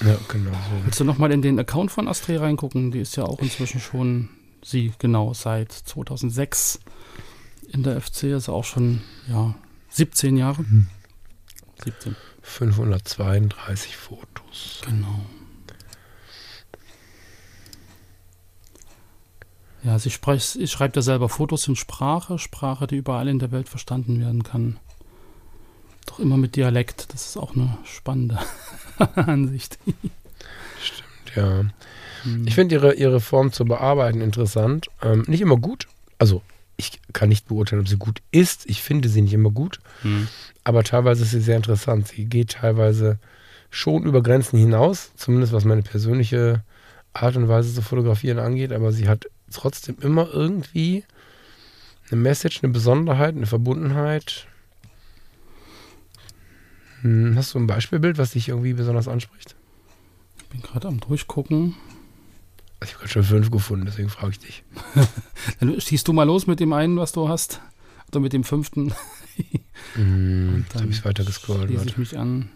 Ja, 0.04 0.18
genau 0.28 0.52
so. 0.52 0.84
Willst 0.84 1.00
du 1.00 1.04
nochmal 1.04 1.32
in 1.32 1.42
den 1.42 1.58
Account 1.58 1.90
von 1.90 2.08
Astrid 2.08 2.40
reingucken? 2.40 2.90
Die 2.90 3.00
ist 3.00 3.16
ja 3.16 3.24
auch 3.24 3.40
inzwischen 3.40 3.80
schon, 3.80 4.30
sie 4.62 4.92
genau, 4.98 5.34
seit 5.34 5.72
2006 5.72 6.80
in 7.68 7.82
der 7.82 8.00
FC, 8.00 8.24
also 8.24 8.54
auch 8.54 8.64
schon, 8.64 9.02
ja, 9.28 9.54
17 9.90 10.36
Jahre. 10.36 10.64
17, 11.84 12.16
532 12.42 13.96
Fotos. 13.96 14.80
genau. 14.86 15.24
Ja, 19.86 20.00
sie, 20.00 20.10
sie 20.10 20.66
schreibt 20.66 20.96
ja 20.96 21.02
selber 21.02 21.28
Fotos 21.28 21.68
in 21.68 21.76
Sprache, 21.76 22.40
Sprache, 22.40 22.88
die 22.88 22.96
überall 22.96 23.28
in 23.28 23.38
der 23.38 23.52
Welt 23.52 23.68
verstanden 23.68 24.20
werden 24.20 24.42
kann. 24.42 24.78
Doch 26.06 26.18
immer 26.18 26.36
mit 26.36 26.56
Dialekt, 26.56 27.12
das 27.12 27.26
ist 27.26 27.36
auch 27.36 27.54
eine 27.54 27.78
spannende 27.84 28.36
Ansicht. 29.14 29.78
Ja. 31.36 31.66
Hm. 32.22 32.46
Ich 32.48 32.56
finde 32.56 32.74
ihre, 32.74 32.94
ihre 32.94 33.20
Form 33.20 33.52
zu 33.52 33.64
bearbeiten 33.64 34.20
interessant. 34.22 34.88
Ähm, 35.02 35.24
nicht 35.28 35.40
immer 35.40 35.56
gut. 35.56 35.86
Also, 36.18 36.42
ich 36.76 37.00
kann 37.12 37.28
nicht 37.28 37.46
beurteilen, 37.46 37.82
ob 37.82 37.88
sie 37.88 37.96
gut 37.96 38.22
ist. 38.32 38.68
Ich 38.68 38.82
finde 38.82 39.08
sie 39.08 39.22
nicht 39.22 39.34
immer 39.34 39.50
gut. 39.50 39.78
Hm. 40.02 40.26
Aber 40.64 40.82
teilweise 40.82 41.22
ist 41.22 41.30
sie 41.30 41.40
sehr 41.40 41.56
interessant. 41.56 42.08
Sie 42.08 42.24
geht 42.24 42.52
teilweise 42.52 43.20
schon 43.70 44.02
über 44.02 44.20
Grenzen 44.20 44.58
hinaus, 44.58 45.12
zumindest 45.16 45.52
was 45.52 45.64
meine 45.64 45.82
persönliche 45.82 46.64
Art 47.12 47.36
und 47.36 47.48
Weise 47.48 47.72
zu 47.72 47.82
fotografieren 47.82 48.40
angeht. 48.40 48.72
Aber 48.72 48.90
sie 48.90 49.08
hat 49.08 49.26
trotzdem 49.52 49.96
immer 50.00 50.28
irgendwie 50.32 51.04
eine 52.10 52.20
Message, 52.20 52.62
eine 52.62 52.72
Besonderheit, 52.72 53.34
eine 53.34 53.46
Verbundenheit. 53.46 54.46
Hm, 57.02 57.36
Hast 57.36 57.54
du 57.54 57.58
ein 57.58 57.66
Beispielbild, 57.66 58.18
was 58.18 58.32
dich 58.32 58.48
irgendwie 58.48 58.72
besonders 58.72 59.08
anspricht? 59.08 59.54
Ich 60.38 60.46
bin 60.46 60.62
gerade 60.62 60.88
am 60.88 61.00
Durchgucken. 61.00 61.74
Also 62.78 62.90
ich 62.90 62.92
habe 62.94 62.98
gerade 63.00 63.12
schon 63.12 63.24
fünf 63.24 63.50
gefunden, 63.50 63.86
deswegen 63.86 64.08
frage 64.08 64.32
ich 64.32 64.38
dich. 64.40 64.64
Dann 65.60 65.80
schießt 65.80 66.06
du 66.06 66.12
mal 66.12 66.24
los 66.24 66.46
mit 66.46 66.60
dem 66.60 66.72
einen, 66.72 66.96
was 66.98 67.12
du 67.12 67.28
hast. 67.28 67.60
Oder 68.08 68.20
mit 68.20 68.32
dem 68.32 68.44
fünften. 68.44 68.92
Jetzt 69.36 70.74
dann 70.74 70.82
habe 70.82 70.90
ich 70.90 71.04
weiter 71.04 71.24
gescrollt. 71.24 71.70
Ich 71.70 71.96
mich 71.96 72.18
an. 72.18 72.50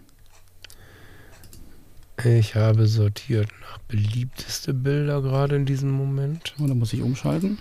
Ich 2.24 2.54
habe 2.54 2.86
sortiert 2.86 3.48
nach 3.62 3.78
beliebteste 3.78 4.74
Bilder 4.74 5.22
gerade 5.22 5.56
in 5.56 5.66
diesem 5.66 5.90
Moment. 5.90 6.54
Oh, 6.60 6.66
da 6.66 6.74
muss 6.74 6.92
ich 6.92 7.02
umschalten. 7.02 7.58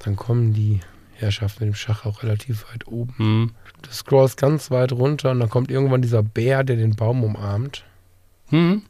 Dann 0.00 0.16
kommen 0.16 0.52
die 0.52 0.80
Herrschaften 1.14 1.64
mit 1.64 1.74
dem 1.74 1.76
Schach 1.76 2.06
auch 2.06 2.22
relativ 2.22 2.64
weit 2.72 2.86
oben. 2.86 3.14
Hm. 3.16 3.50
Du 3.82 3.90
scrollst 3.90 4.36
ganz 4.36 4.70
weit 4.70 4.92
runter 4.92 5.30
und 5.30 5.40
dann 5.40 5.50
kommt 5.50 5.70
irgendwann 5.70 6.02
dieser 6.02 6.22
Bär, 6.22 6.64
der 6.64 6.76
den 6.76 6.96
Baum 6.96 7.22
umarmt. 7.22 7.84
Hm. 8.48 8.82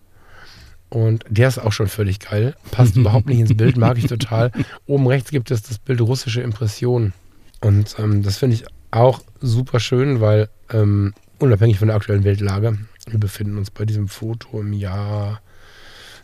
Und 0.88 1.24
der 1.28 1.48
ist 1.48 1.59
auch 1.59 1.72
schon 1.72 1.88
völlig 1.88 2.20
geil. 2.20 2.54
Passt 2.70 2.96
überhaupt 2.96 3.26
nicht 3.26 3.40
ins 3.40 3.56
Bild, 3.56 3.76
mag 3.76 3.98
ich 3.98 4.06
total. 4.06 4.52
Oben 4.87 5.06
rechts 5.06 5.30
gibt 5.30 5.50
es 5.50 5.62
das 5.62 5.78
Bild 5.78 6.00
russische 6.00 6.40
Impression. 6.40 7.12
Und 7.61 7.96
ähm, 7.98 8.22
das 8.22 8.38
finde 8.38 8.56
ich 8.56 8.64
auch 8.90 9.20
super 9.40 9.80
schön, 9.80 10.20
weil 10.20 10.48
ähm, 10.72 11.14
unabhängig 11.38 11.78
von 11.78 11.88
der 11.88 11.96
aktuellen 11.96 12.24
Weltlage, 12.24 12.78
wir 13.11 13.18
befinden 13.18 13.59
uns 13.59 13.70
bei 13.70 13.85
diesem 13.85 14.09
Foto 14.09 14.61
im 14.61 14.73
Jahr 14.73 15.40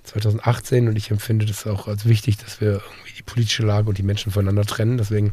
2018 0.04 0.88
und 0.88 0.96
ich 0.96 1.10
empfinde 1.10 1.46
das 1.46 1.66
auch 1.66 1.88
als 1.88 2.06
wichtig, 2.06 2.36
dass 2.38 2.60
wir 2.60 2.72
irgendwie 2.72 3.12
die 3.18 3.22
politische 3.22 3.64
Lage 3.64 3.88
und 3.88 3.98
die 3.98 4.02
Menschen 4.02 4.32
voneinander 4.32 4.64
trennen. 4.64 4.98
Deswegen 4.98 5.32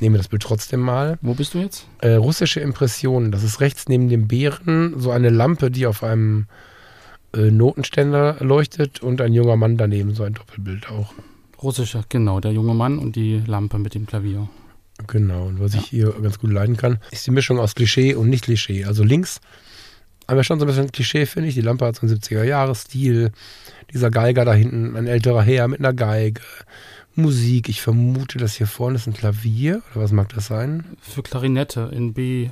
nehmen 0.00 0.14
wir 0.14 0.18
das 0.18 0.28
Bild 0.28 0.42
trotzdem 0.42 0.80
mal. 0.80 1.18
Wo 1.20 1.34
bist 1.34 1.54
du 1.54 1.58
jetzt? 1.58 1.86
Äh, 2.00 2.14
russische 2.14 2.60
Impressionen, 2.60 3.30
das 3.30 3.42
ist 3.42 3.60
rechts 3.60 3.88
neben 3.88 4.08
dem 4.08 4.26
Bären 4.26 4.98
so 4.98 5.10
eine 5.10 5.30
Lampe, 5.30 5.70
die 5.70 5.86
auf 5.86 6.02
einem 6.02 6.46
äh, 7.34 7.50
Notenständer 7.50 8.36
leuchtet 8.40 9.02
und 9.02 9.20
ein 9.20 9.32
junger 9.32 9.56
Mann 9.56 9.76
daneben, 9.76 10.14
so 10.14 10.22
ein 10.22 10.34
Doppelbild 10.34 10.90
auch. 10.90 11.12
Russischer, 11.62 12.04
genau. 12.08 12.40
Der 12.40 12.52
junge 12.52 12.74
Mann 12.74 12.98
und 12.98 13.16
die 13.16 13.42
Lampe 13.46 13.78
mit 13.78 13.94
dem 13.94 14.06
Klavier. 14.06 14.48
Genau, 15.06 15.46
und 15.46 15.60
was 15.60 15.74
ich 15.74 15.84
hier 15.86 16.14
ganz 16.22 16.38
gut 16.38 16.50
leiden 16.50 16.76
kann, 16.76 16.98
ist 17.10 17.26
die 17.26 17.30
Mischung 17.30 17.58
aus 17.58 17.74
Klischee 17.74 18.14
und 18.14 18.30
Nicht-Klischee. 18.30 18.86
Also 18.86 19.04
links 19.04 19.40
haben 20.28 20.36
wir 20.36 20.44
schon 20.44 20.58
so 20.58 20.64
ein 20.64 20.68
bisschen 20.68 20.90
Klischee, 20.92 21.26
finde 21.26 21.48
ich. 21.48 21.54
Die 21.54 21.60
Lampe 21.60 21.86
hat 21.86 21.96
so 21.96 22.06
einen 22.06 22.16
70er-Jahres-Stil. 22.16 23.32
Dieser 23.92 24.10
Geiger 24.10 24.44
da 24.44 24.52
hinten, 24.54 24.96
ein 24.96 25.06
älterer 25.06 25.42
Herr 25.42 25.68
mit 25.68 25.78
einer 25.80 25.92
Geige. 25.92 26.40
Musik, 27.14 27.68
ich 27.68 27.80
vermute, 27.80 28.38
das 28.38 28.56
hier 28.56 28.66
vorne 28.66 28.96
ist 28.96 29.06
ein 29.06 29.14
Klavier. 29.14 29.82
Oder 29.94 30.04
was 30.04 30.12
mag 30.12 30.28
das 30.34 30.46
sein? 30.46 30.84
Für 31.00 31.22
Klarinette 31.22 31.90
in 31.94 32.12
B. 32.12 32.50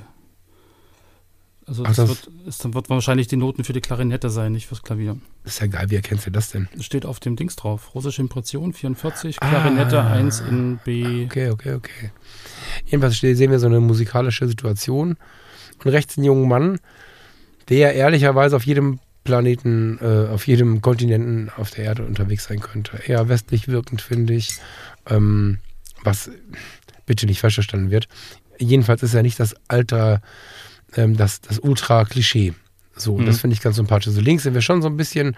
Also 1.67 1.83
Ach, 1.83 1.87
das, 1.87 1.95
das- 1.97 2.09
wird, 2.09 2.29
ist, 2.47 2.63
dann 2.63 2.73
wird 2.75 2.89
wahrscheinlich 2.89 3.27
die 3.27 3.37
Noten 3.37 3.63
für 3.63 3.73
die 3.73 3.81
Klarinette 3.81 4.29
sein, 4.29 4.51
nicht 4.51 4.67
fürs 4.67 4.83
Klavier. 4.83 5.17
ist 5.45 5.59
ja 5.61 5.67
geil, 5.67 5.89
wie 5.89 5.95
erkennst 5.95 6.27
du 6.27 6.31
das 6.31 6.51
denn? 6.51 6.67
Das 6.75 6.85
steht 6.85 7.05
auf 7.07 7.19
dem 7.19 7.35
Dings 7.35 7.55
drauf. 7.55 7.95
Russische 7.95 8.21
Impression 8.21 8.71
44, 8.71 9.39
Klarinette 9.39 9.99
Ah. 10.01 10.11
1 10.13 10.41
in 10.41 10.79
B. 10.85 11.25
Okay, 11.25 11.49
okay, 11.49 11.73
okay. 11.73 12.11
Jedenfalls 12.85 13.17
sehen 13.19 13.49
wir 13.51 13.57
so 13.59 13.65
eine 13.65 13.79
musikalische 13.79 14.47
Situation. 14.47 15.17
Und 15.83 15.91
rechts 15.91 16.17
einen 16.17 16.25
jungen 16.25 16.47
Mann, 16.47 16.79
der 17.69 17.93
ehrlicherweise 17.95 18.55
auf 18.55 18.65
jedem 18.65 18.99
Planeten, 19.23 19.97
äh, 20.01 20.31
auf 20.31 20.45
jedem 20.47 20.81
Kontinenten 20.81 21.49
auf 21.57 21.71
der 21.71 21.85
Erde 21.85 22.03
unterwegs 22.03 22.45
sein 22.45 22.59
könnte. 22.59 22.99
Eher 23.07 23.27
westlich 23.27 23.67
wirkend, 23.67 24.01
finde 24.01 24.33
ich. 24.33 24.57
Ähm, 25.09 25.57
was 26.03 26.29
bitte 27.05 27.25
nicht 27.25 27.41
falsch 27.41 27.55
verstanden 27.55 27.89
wird. 27.89 28.07
Jedenfalls 28.59 29.03
ist 29.03 29.13
er 29.13 29.23
nicht 29.23 29.39
das 29.39 29.55
Alter, 29.67 30.21
ähm, 30.95 31.17
das, 31.17 31.41
das 31.41 31.59
Ultra-Klischee. 31.59 32.53
So, 32.95 33.17
Mhm. 33.17 33.25
das 33.25 33.41
finde 33.41 33.55
ich 33.55 33.61
ganz 33.61 33.75
sympathisch. 33.75 34.13
So 34.13 34.21
links 34.21 34.43
sind 34.43 34.53
wir 34.53 34.61
schon 34.61 34.81
so 34.81 34.87
ein 34.87 34.95
bisschen 34.97 35.35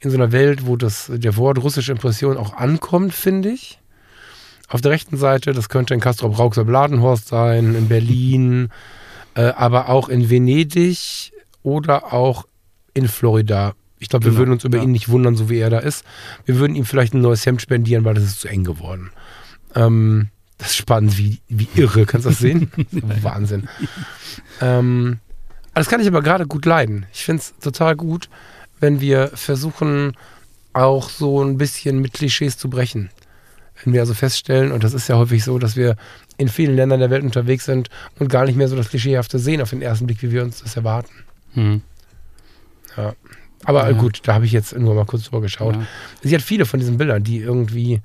in 0.00 0.10
so 0.10 0.16
einer 0.16 0.32
Welt, 0.32 0.66
wo 0.66 0.76
das, 0.76 1.10
der 1.12 1.36
Wort 1.36 1.58
russische 1.62 1.92
Impression 1.92 2.36
auch 2.36 2.54
ankommt, 2.54 3.14
finde 3.14 3.50
ich. 3.50 3.78
Auf 4.68 4.80
der 4.82 4.90
rechten 4.90 5.16
Seite, 5.16 5.52
das 5.52 5.68
könnte 5.70 5.94
in 5.94 6.00
Castrop 6.00 6.38
Rauxel 6.38 6.64
Bladenhorst 6.64 7.28
sein, 7.28 7.74
in 7.74 7.88
Berlin, 7.88 8.68
äh, 9.34 9.42
aber 9.42 9.88
auch 9.88 10.08
in 10.10 10.28
Venedig 10.28 11.32
oder 11.62 12.12
auch 12.12 12.46
in 12.94 13.08
Florida. 13.08 13.74
Ich 13.98 14.08
glaube, 14.08 14.24
wir 14.26 14.30
Genau, 14.32 14.40
würden 14.40 14.52
uns 14.52 14.64
über 14.64 14.78
ja. 14.78 14.84
ihn 14.84 14.92
nicht 14.92 15.08
wundern, 15.08 15.34
so 15.34 15.50
wie 15.50 15.58
er 15.58 15.70
da 15.70 15.78
ist. 15.78 16.04
Wir 16.44 16.58
würden 16.58 16.76
ihm 16.76 16.84
vielleicht 16.84 17.14
ein 17.14 17.20
neues 17.20 17.44
Hemd 17.46 17.60
spendieren, 17.62 18.04
weil 18.04 18.14
das 18.14 18.24
ist 18.24 18.40
zu 18.40 18.48
eng 18.48 18.64
geworden. 18.64 19.10
Ähm, 19.74 20.28
das 20.56 20.68
ist 20.70 20.76
spannend, 20.76 21.18
wie, 21.18 21.40
wie 21.48 21.68
irre. 21.74 22.06
Kannst 22.06 22.26
du 22.26 22.30
das 22.30 22.38
sehen? 22.38 22.70
Wahnsinn. 23.22 23.68
Ähm, 24.60 25.18
das 25.74 25.88
kann 25.88 26.00
ich 26.00 26.08
aber 26.08 26.22
gerade 26.22 26.46
gut 26.46 26.64
leiden. 26.64 27.06
Ich 27.12 27.24
finde 27.24 27.42
es 27.42 27.54
total 27.60 27.96
gut, 27.96 28.28
wenn 28.80 29.00
wir 29.00 29.28
versuchen, 29.34 30.16
auch 30.72 31.10
so 31.10 31.42
ein 31.42 31.58
bisschen 31.58 32.00
mit 32.00 32.14
Klischees 32.14 32.56
zu 32.56 32.68
brechen. 32.70 33.10
Wenn 33.84 33.92
wir 33.92 34.00
also 34.00 34.14
feststellen, 34.14 34.72
und 34.72 34.82
das 34.82 34.92
ist 34.94 35.08
ja 35.08 35.16
häufig 35.16 35.44
so, 35.44 35.58
dass 35.58 35.76
wir 35.76 35.96
in 36.36 36.48
vielen 36.48 36.74
Ländern 36.74 37.00
der 37.00 37.10
Welt 37.10 37.22
unterwegs 37.22 37.64
sind 37.64 37.88
und 38.18 38.28
gar 38.28 38.44
nicht 38.44 38.56
mehr 38.56 38.68
so 38.68 38.76
das 38.76 38.88
Klischeehafte 38.90 39.38
sehen 39.38 39.60
auf 39.60 39.70
den 39.70 39.82
ersten 39.82 40.06
Blick, 40.06 40.22
wie 40.22 40.32
wir 40.32 40.42
uns 40.42 40.62
das 40.62 40.76
erwarten. 40.76 41.10
Hm. 41.54 41.82
Aber 43.64 43.86
äh, 43.88 43.92
Ja. 43.92 43.98
gut, 43.98 44.20
da 44.24 44.34
habe 44.34 44.44
ich 44.46 44.52
jetzt 44.52 44.76
nur 44.76 44.94
mal 44.94 45.04
kurz 45.04 45.24
drüber 45.24 45.40
geschaut. 45.40 45.74
Ja. 45.76 45.86
Sie 46.22 46.34
hat 46.34 46.42
viele 46.42 46.64
von 46.66 46.80
diesen 46.80 46.96
Bildern, 46.98 47.22
die 47.22 47.38
irgendwie 47.38 48.00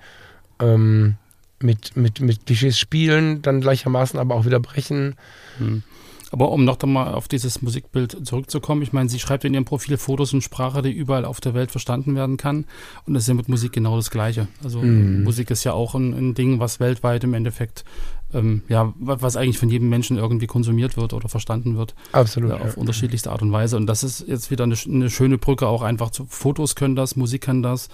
ähm, 0.60 1.16
mit, 1.60 1.96
mit, 1.96 2.20
mit 2.20 2.46
Klischees 2.46 2.78
spielen, 2.78 3.42
dann 3.42 3.62
gleichermaßen 3.62 4.20
aber 4.20 4.36
auch 4.36 4.46
wieder 4.46 4.60
brechen. 4.60 5.16
Hm. 5.58 5.84
Aber 6.32 6.52
um 6.52 6.66
noch 6.66 6.80
einmal 6.82 7.14
auf 7.14 7.28
dieses 7.28 7.62
Musikbild 7.62 8.26
zurückzukommen, 8.26 8.82
ich 8.82 8.92
meine, 8.92 9.08
sie 9.08 9.20
schreibt 9.20 9.46
in 9.46 9.54
ihrem 9.54 9.66
Profil 9.66 9.98
Fotos 9.98 10.34
in 10.34 10.42
Sprache, 10.42 10.82
die 10.82 10.92
überall 10.92 11.26
auf 11.26 11.40
der 11.40 11.54
Welt 11.54 11.70
verstanden 11.70 12.16
werden 12.16 12.38
kann. 12.38 12.66
Und 13.06 13.14
das 13.14 13.24
ist 13.24 13.28
ja 13.28 13.36
mit 13.36 13.50
Musik 13.50 13.72
genau 13.74 13.96
das 13.98 14.10
Gleiche. 14.10 14.48
Also 14.64 14.82
Mhm. 14.82 15.24
Musik 15.24 15.52
ist 15.52 15.64
ja 15.64 15.74
auch 15.74 15.94
ein, 15.94 16.12
ein 16.14 16.34
Ding, 16.34 16.60
was 16.60 16.80
weltweit 16.80 17.24
im 17.24 17.36
Endeffekt, 17.36 17.86
ähm, 18.34 18.64
ja, 18.70 18.94
wa- 19.00 19.18
was 19.20 19.36
eigentlich 19.38 19.58
von 19.60 19.70
jedem 19.70 19.90
Menschen 19.90 20.18
irgendwie 20.18 20.48
konsumiert 20.48 20.98
wird 20.98 21.14
oder 21.14 21.30
verstanden 21.30 21.78
wird. 21.78 21.94
Absolut. 22.12 22.50
Ja, 22.52 22.58
auf 22.58 22.76
ja. 22.76 22.80
unterschiedlichste 22.82 23.32
Art 23.32 23.42
und 23.42 23.52
Weise. 23.52 23.78
Und 23.78 23.88
das 23.88 24.04
ist 24.04 24.28
jetzt 24.28 24.52
wieder 24.52 24.64
eine, 24.64 24.76
eine 24.86 25.10
schöne 25.10 25.38
Brücke 25.38 25.68
auch 25.68 25.82
einfach 25.82 26.10
zu 26.12 26.26
Fotos 26.28 26.76
können 26.76 26.96
das, 26.96 27.16
Musik 27.16 27.42
kann 27.42 27.62
das, 27.64 27.90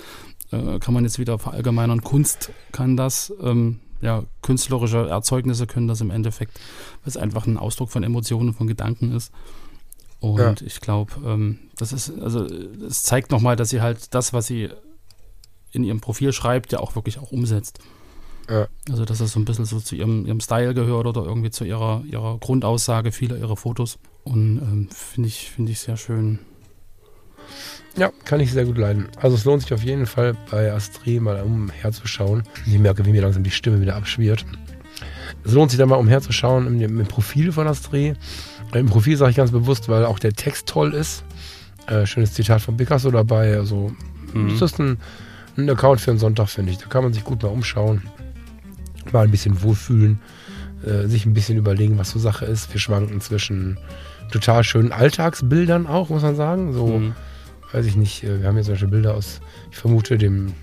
äh, 0.52 0.80
kann 0.80 0.94
man 0.94 1.04
jetzt 1.04 1.20
wieder 1.20 1.38
verallgemeinern, 1.40 2.02
Kunst 2.02 2.52
kann 2.72 2.96
das, 2.98 3.34
ähm, 3.42 3.80
ja, 4.02 4.24
künstlerische 4.42 5.10
Erzeugnisse 5.10 5.68
können 5.68 5.88
das 5.90 6.00
im 6.00 6.10
Endeffekt, 6.10 6.54
weil 7.04 7.10
es 7.10 7.18
einfach 7.18 7.46
ein 7.48 7.58
Ausdruck 7.58 7.90
von 7.92 8.02
Emotionen, 8.04 8.54
von 8.54 8.68
Gedanken 8.68 9.12
ist. 9.14 9.32
Und 10.22 10.40
Ja. 10.40 10.54
ich 10.66 10.80
glaube, 10.82 11.12
ähm, 11.26 11.60
das 11.78 11.92
ist, 11.94 12.12
also 12.22 12.44
es 12.46 13.04
zeigt 13.04 13.32
nochmal, 13.32 13.56
dass 13.56 13.70
sie 13.70 13.82
halt 13.82 14.14
das, 14.14 14.32
was 14.34 14.48
sie 14.48 14.70
in 15.72 15.84
ihrem 15.84 16.00
Profil 16.02 16.34
schreibt, 16.34 16.72
ja 16.72 16.80
auch 16.80 16.96
wirklich 16.96 17.20
auch 17.20 17.32
umsetzt. 17.32 17.80
Ja. 18.50 18.68
Also 18.90 19.06
dass 19.06 19.20
das 19.20 19.32
so 19.34 19.40
ein 19.40 19.46
bisschen 19.46 19.66
so 19.66 19.80
zu 19.80 19.96
ihrem, 19.96 20.26
ihrem 20.26 20.40
Style 20.40 20.74
gehört 20.74 21.06
oder 21.06 21.24
irgendwie 21.24 21.52
zu 21.52 21.64
ihrer, 21.66 22.04
ihrer 22.06 22.38
Grundaussage 22.40 23.12
vieler 23.12 23.38
ihrer 23.38 23.56
Fotos. 23.56 24.00
Und 24.24 24.58
ähm, 24.58 24.90
finde 24.92 25.28
ich, 25.28 25.52
finde 25.52 25.72
ich 25.72 25.80
sehr 25.80 25.98
schön. 25.98 26.40
Ja, 27.96 28.12
kann 28.26 28.40
ich 28.40 28.52
sehr 28.52 28.66
gut 28.66 28.78
leiden. 28.78 29.08
Also 29.20 29.36
es 29.36 29.46
lohnt 29.46 29.62
sich 29.62 29.74
auf 29.74 29.84
jeden 29.84 30.06
Fall 30.06 30.36
bei 30.52 30.72
Astrid 30.72 31.22
mal 31.22 31.42
umherzuschauen. 31.42 32.44
Ich 32.66 32.78
merke, 32.80 33.06
wie 33.06 33.12
mir 33.12 33.22
langsam 33.22 33.44
die 33.44 33.52
Stimme 33.52 33.82
wieder 33.82 33.96
abschwirrt. 33.96 34.46
Es 35.44 35.54
lohnt 35.54 35.72
sich 35.72 35.78
da 35.80 35.86
mal 35.86 35.96
umherzuschauen 35.96 36.68
im, 36.68 37.00
im 37.00 37.08
Profil 37.08 37.52
von 37.52 37.68
Astrid. 37.68 38.18
Im 38.74 38.88
Profil 38.88 39.18
sage 39.18 39.32
ich 39.32 39.38
ganz 39.38 39.52
bewusst, 39.52 39.90
weil 39.90 40.06
auch 40.06 40.20
der 40.20 40.34
Text 40.34 40.68
toll 40.68 40.94
ist. 40.94 41.24
Äh, 41.88 42.06
schönes 42.06 42.34
Zitat 42.34 42.62
von 42.62 42.78
Picasso 42.78 43.10
dabei. 43.12 43.58
Also 43.58 43.92
Mhm. 44.34 44.50
das 44.60 44.62
ist 44.72 44.80
ein, 44.80 44.98
ein 45.58 45.70
Account 45.70 46.02
für 46.02 46.12
einen 46.12 46.20
Sonntag, 46.20 46.50
finde 46.50 46.72
ich. 46.72 46.78
Da 46.78 46.86
kann 46.88 47.04
man 47.04 47.14
sich 47.14 47.24
gut 47.24 47.42
mal 47.44 47.50
umschauen. 47.50 48.04
Mal 49.14 49.26
ein 49.26 49.32
bisschen 49.32 49.62
wohlfühlen. 49.62 50.20
Äh, 50.86 51.08
sich 51.08 51.26
ein 51.26 51.34
bisschen 51.34 51.58
überlegen, 51.58 51.98
was 51.98 52.12
so 52.12 52.20
Sache 52.20 52.46
ist. 52.46 52.72
Wir 52.74 52.80
schwanken 52.80 53.20
zwischen 53.22 53.78
total 54.32 54.64
schönen 54.64 54.92
Alltagsbildern 54.92 55.88
auch, 55.88 56.10
muss 56.10 56.22
man 56.22 56.36
sagen. 56.36 56.72
So 56.74 56.88
Mhm. 56.88 57.16
weiß 57.74 57.86
ich 57.86 57.96
nicht, 57.98 58.24
äh, 58.24 58.40
wir 58.42 58.48
haben 58.48 58.56
hier 58.56 58.64
zum 58.64 58.74
Beispiel 58.76 58.90
Bilder 58.90 59.14
aus, 59.16 59.42
ich 59.72 59.78
vermute, 59.78 60.18
dem 60.18 60.54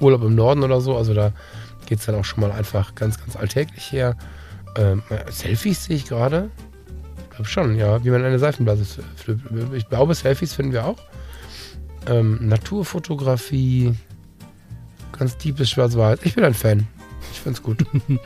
Urlaub 0.00 0.22
im 0.24 0.34
Norden 0.34 0.62
oder 0.62 0.80
so. 0.80 0.96
Also 0.96 1.14
da 1.14 1.32
geht 1.86 2.00
es 2.00 2.06
dann 2.06 2.14
auch 2.16 2.24
schon 2.24 2.40
mal 2.40 2.52
einfach 2.52 2.94
ganz, 2.94 3.18
ganz 3.18 3.34
alltäglich 3.36 3.90
her. 3.92 4.16
Ähm, 4.76 5.02
äh, 5.10 5.30
Selfies 5.30 5.84
sehe 5.84 5.96
ich 5.96 6.04
gerade. 6.06 6.50
Ich 7.30 7.36
glaube 7.36 7.48
schon, 7.48 7.76
ja, 7.76 8.04
wie 8.04 8.10
man 8.10 8.24
eine 8.24 8.38
Seifenblase 8.38 8.84
flippt. 9.16 9.42
Ich 9.74 9.88
glaube, 9.88 10.14
Selfies 10.14 10.52
finden 10.52 10.72
wir 10.72 10.84
auch. 10.86 10.98
Ähm, 12.06 12.46
Naturfotografie, 12.46 13.94
ganz 15.18 15.38
deepes 15.38 15.70
Schwarz-Weiß. 15.70 16.18
Ich 16.24 16.34
bin 16.34 16.44
ein 16.44 16.52
Fan. 16.54 16.86
Ich 17.32 17.40
finde 17.40 17.56
es 17.58 17.62
gut. 17.62 17.84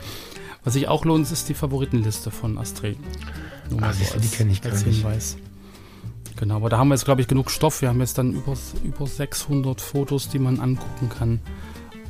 Was 0.63 0.73
sich 0.73 0.87
auch 0.87 1.05
lohnt, 1.05 1.31
ist 1.31 1.47
die 1.49 1.53
Favoritenliste 1.53 2.29
von 2.31 2.57
Astrid. 2.57 2.97
Nur 3.69 3.81
Ah, 3.83 3.93
siehst 3.93 4.15
du, 4.15 4.19
die 4.19 4.27
kenn 4.27 4.49
ich 4.49 4.61
gar 4.61 4.71
als 4.73 4.85
nicht. 4.85 4.97
Hinweis. 5.01 5.37
Genau, 6.35 6.57
aber 6.57 6.69
da 6.69 6.77
haben 6.77 6.89
wir 6.89 6.95
jetzt, 6.95 7.05
glaube 7.05 7.21
ich, 7.21 7.27
genug 7.27 7.49
Stoff. 7.49 7.81
Wir 7.81 7.89
haben 7.89 7.99
jetzt 7.99 8.17
dann 8.17 8.33
über, 8.33 8.53
über 8.83 9.07
600 9.07 9.81
Fotos, 9.81 10.29
die 10.29 10.39
man 10.39 10.59
angucken 10.59 11.09
kann. 11.09 11.39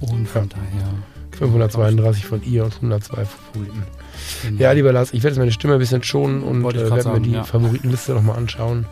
Und 0.01 0.27
von 0.27 0.43
Ja. 0.43 0.49
daher. 0.49 0.93
532 1.38 2.25
von 2.25 2.43
ihr 2.43 2.63
und 2.65 2.75
102 2.75 3.25
Favoriten. 3.25 3.83
Genau. 4.43 4.62
Ja, 4.62 4.71
lieber 4.71 4.91
Lars, 4.91 5.13
ich 5.13 5.21
werde 5.23 5.36
jetzt 5.36 5.39
meine 5.39 5.51
Stimme 5.51 5.73
ein 5.73 5.79
bisschen 5.79 6.01
schonen 6.01 6.41
und 6.41 6.65
äh, 6.75 6.89
werde 6.89 7.10
mir 7.10 7.19
die 7.21 7.31
ja. 7.31 7.43
Favoritenliste 7.43 8.13
nochmal 8.13 8.38
anschauen. 8.38 8.88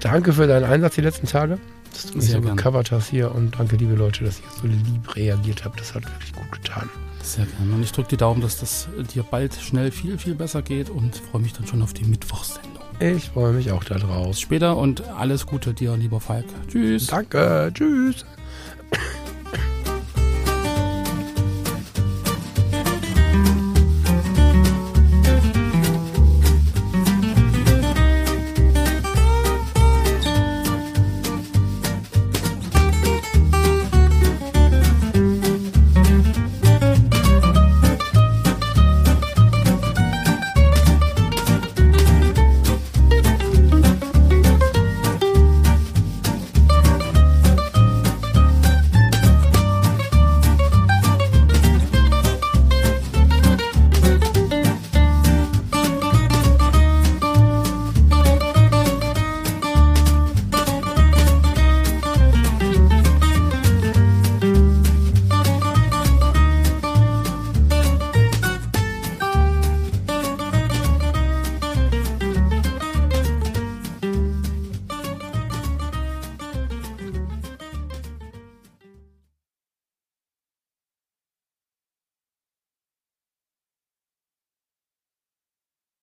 Danke 0.00 0.34
für 0.34 0.46
deinen 0.46 0.64
Einsatz 0.64 0.96
die 0.96 1.00
letzten 1.00 1.26
Tage, 1.26 1.58
dass 1.96 2.06
du 2.12 2.18
mich 2.18 2.26
Sehr 2.26 2.36
so 2.36 2.42
gerne. 2.42 2.56
gecovert 2.56 2.90
hast 2.92 3.08
hier 3.08 3.34
und 3.34 3.58
danke, 3.58 3.76
liebe 3.76 3.94
Leute, 3.94 4.24
dass 4.24 4.38
ihr 4.40 4.44
so 4.60 4.66
lieb 4.66 5.16
reagiert 5.16 5.64
habt. 5.64 5.80
Das 5.80 5.94
hat 5.94 6.04
wirklich 6.04 6.32
gut 6.32 6.50
getan. 6.52 6.88
Sehr 7.22 7.44
gerne. 7.46 7.74
Und 7.74 7.82
ich 7.82 7.92
drücke 7.92 8.10
die 8.10 8.16
Daumen, 8.16 8.40
dass 8.40 8.60
das 8.60 8.88
dir 9.14 9.22
bald 9.24 9.54
schnell 9.54 9.90
viel, 9.90 10.16
viel 10.18 10.34
besser 10.34 10.62
geht 10.62 10.90
und 10.90 11.16
freue 11.16 11.42
mich 11.42 11.52
dann 11.54 11.66
schon 11.66 11.82
auf 11.82 11.92
die 11.92 12.04
Mittwochssendung. 12.04 12.82
Ich 13.00 13.30
freue 13.30 13.52
mich 13.52 13.72
auch 13.72 13.84
Bis 13.84 14.00
darauf. 14.00 14.36
später 14.38 14.76
und 14.76 15.02
alles 15.08 15.46
Gute 15.46 15.74
dir, 15.74 15.96
lieber 15.96 16.20
Falk. 16.20 16.46
Tschüss. 16.68 17.08
Danke, 17.08 17.70
tschüss. 17.74 18.24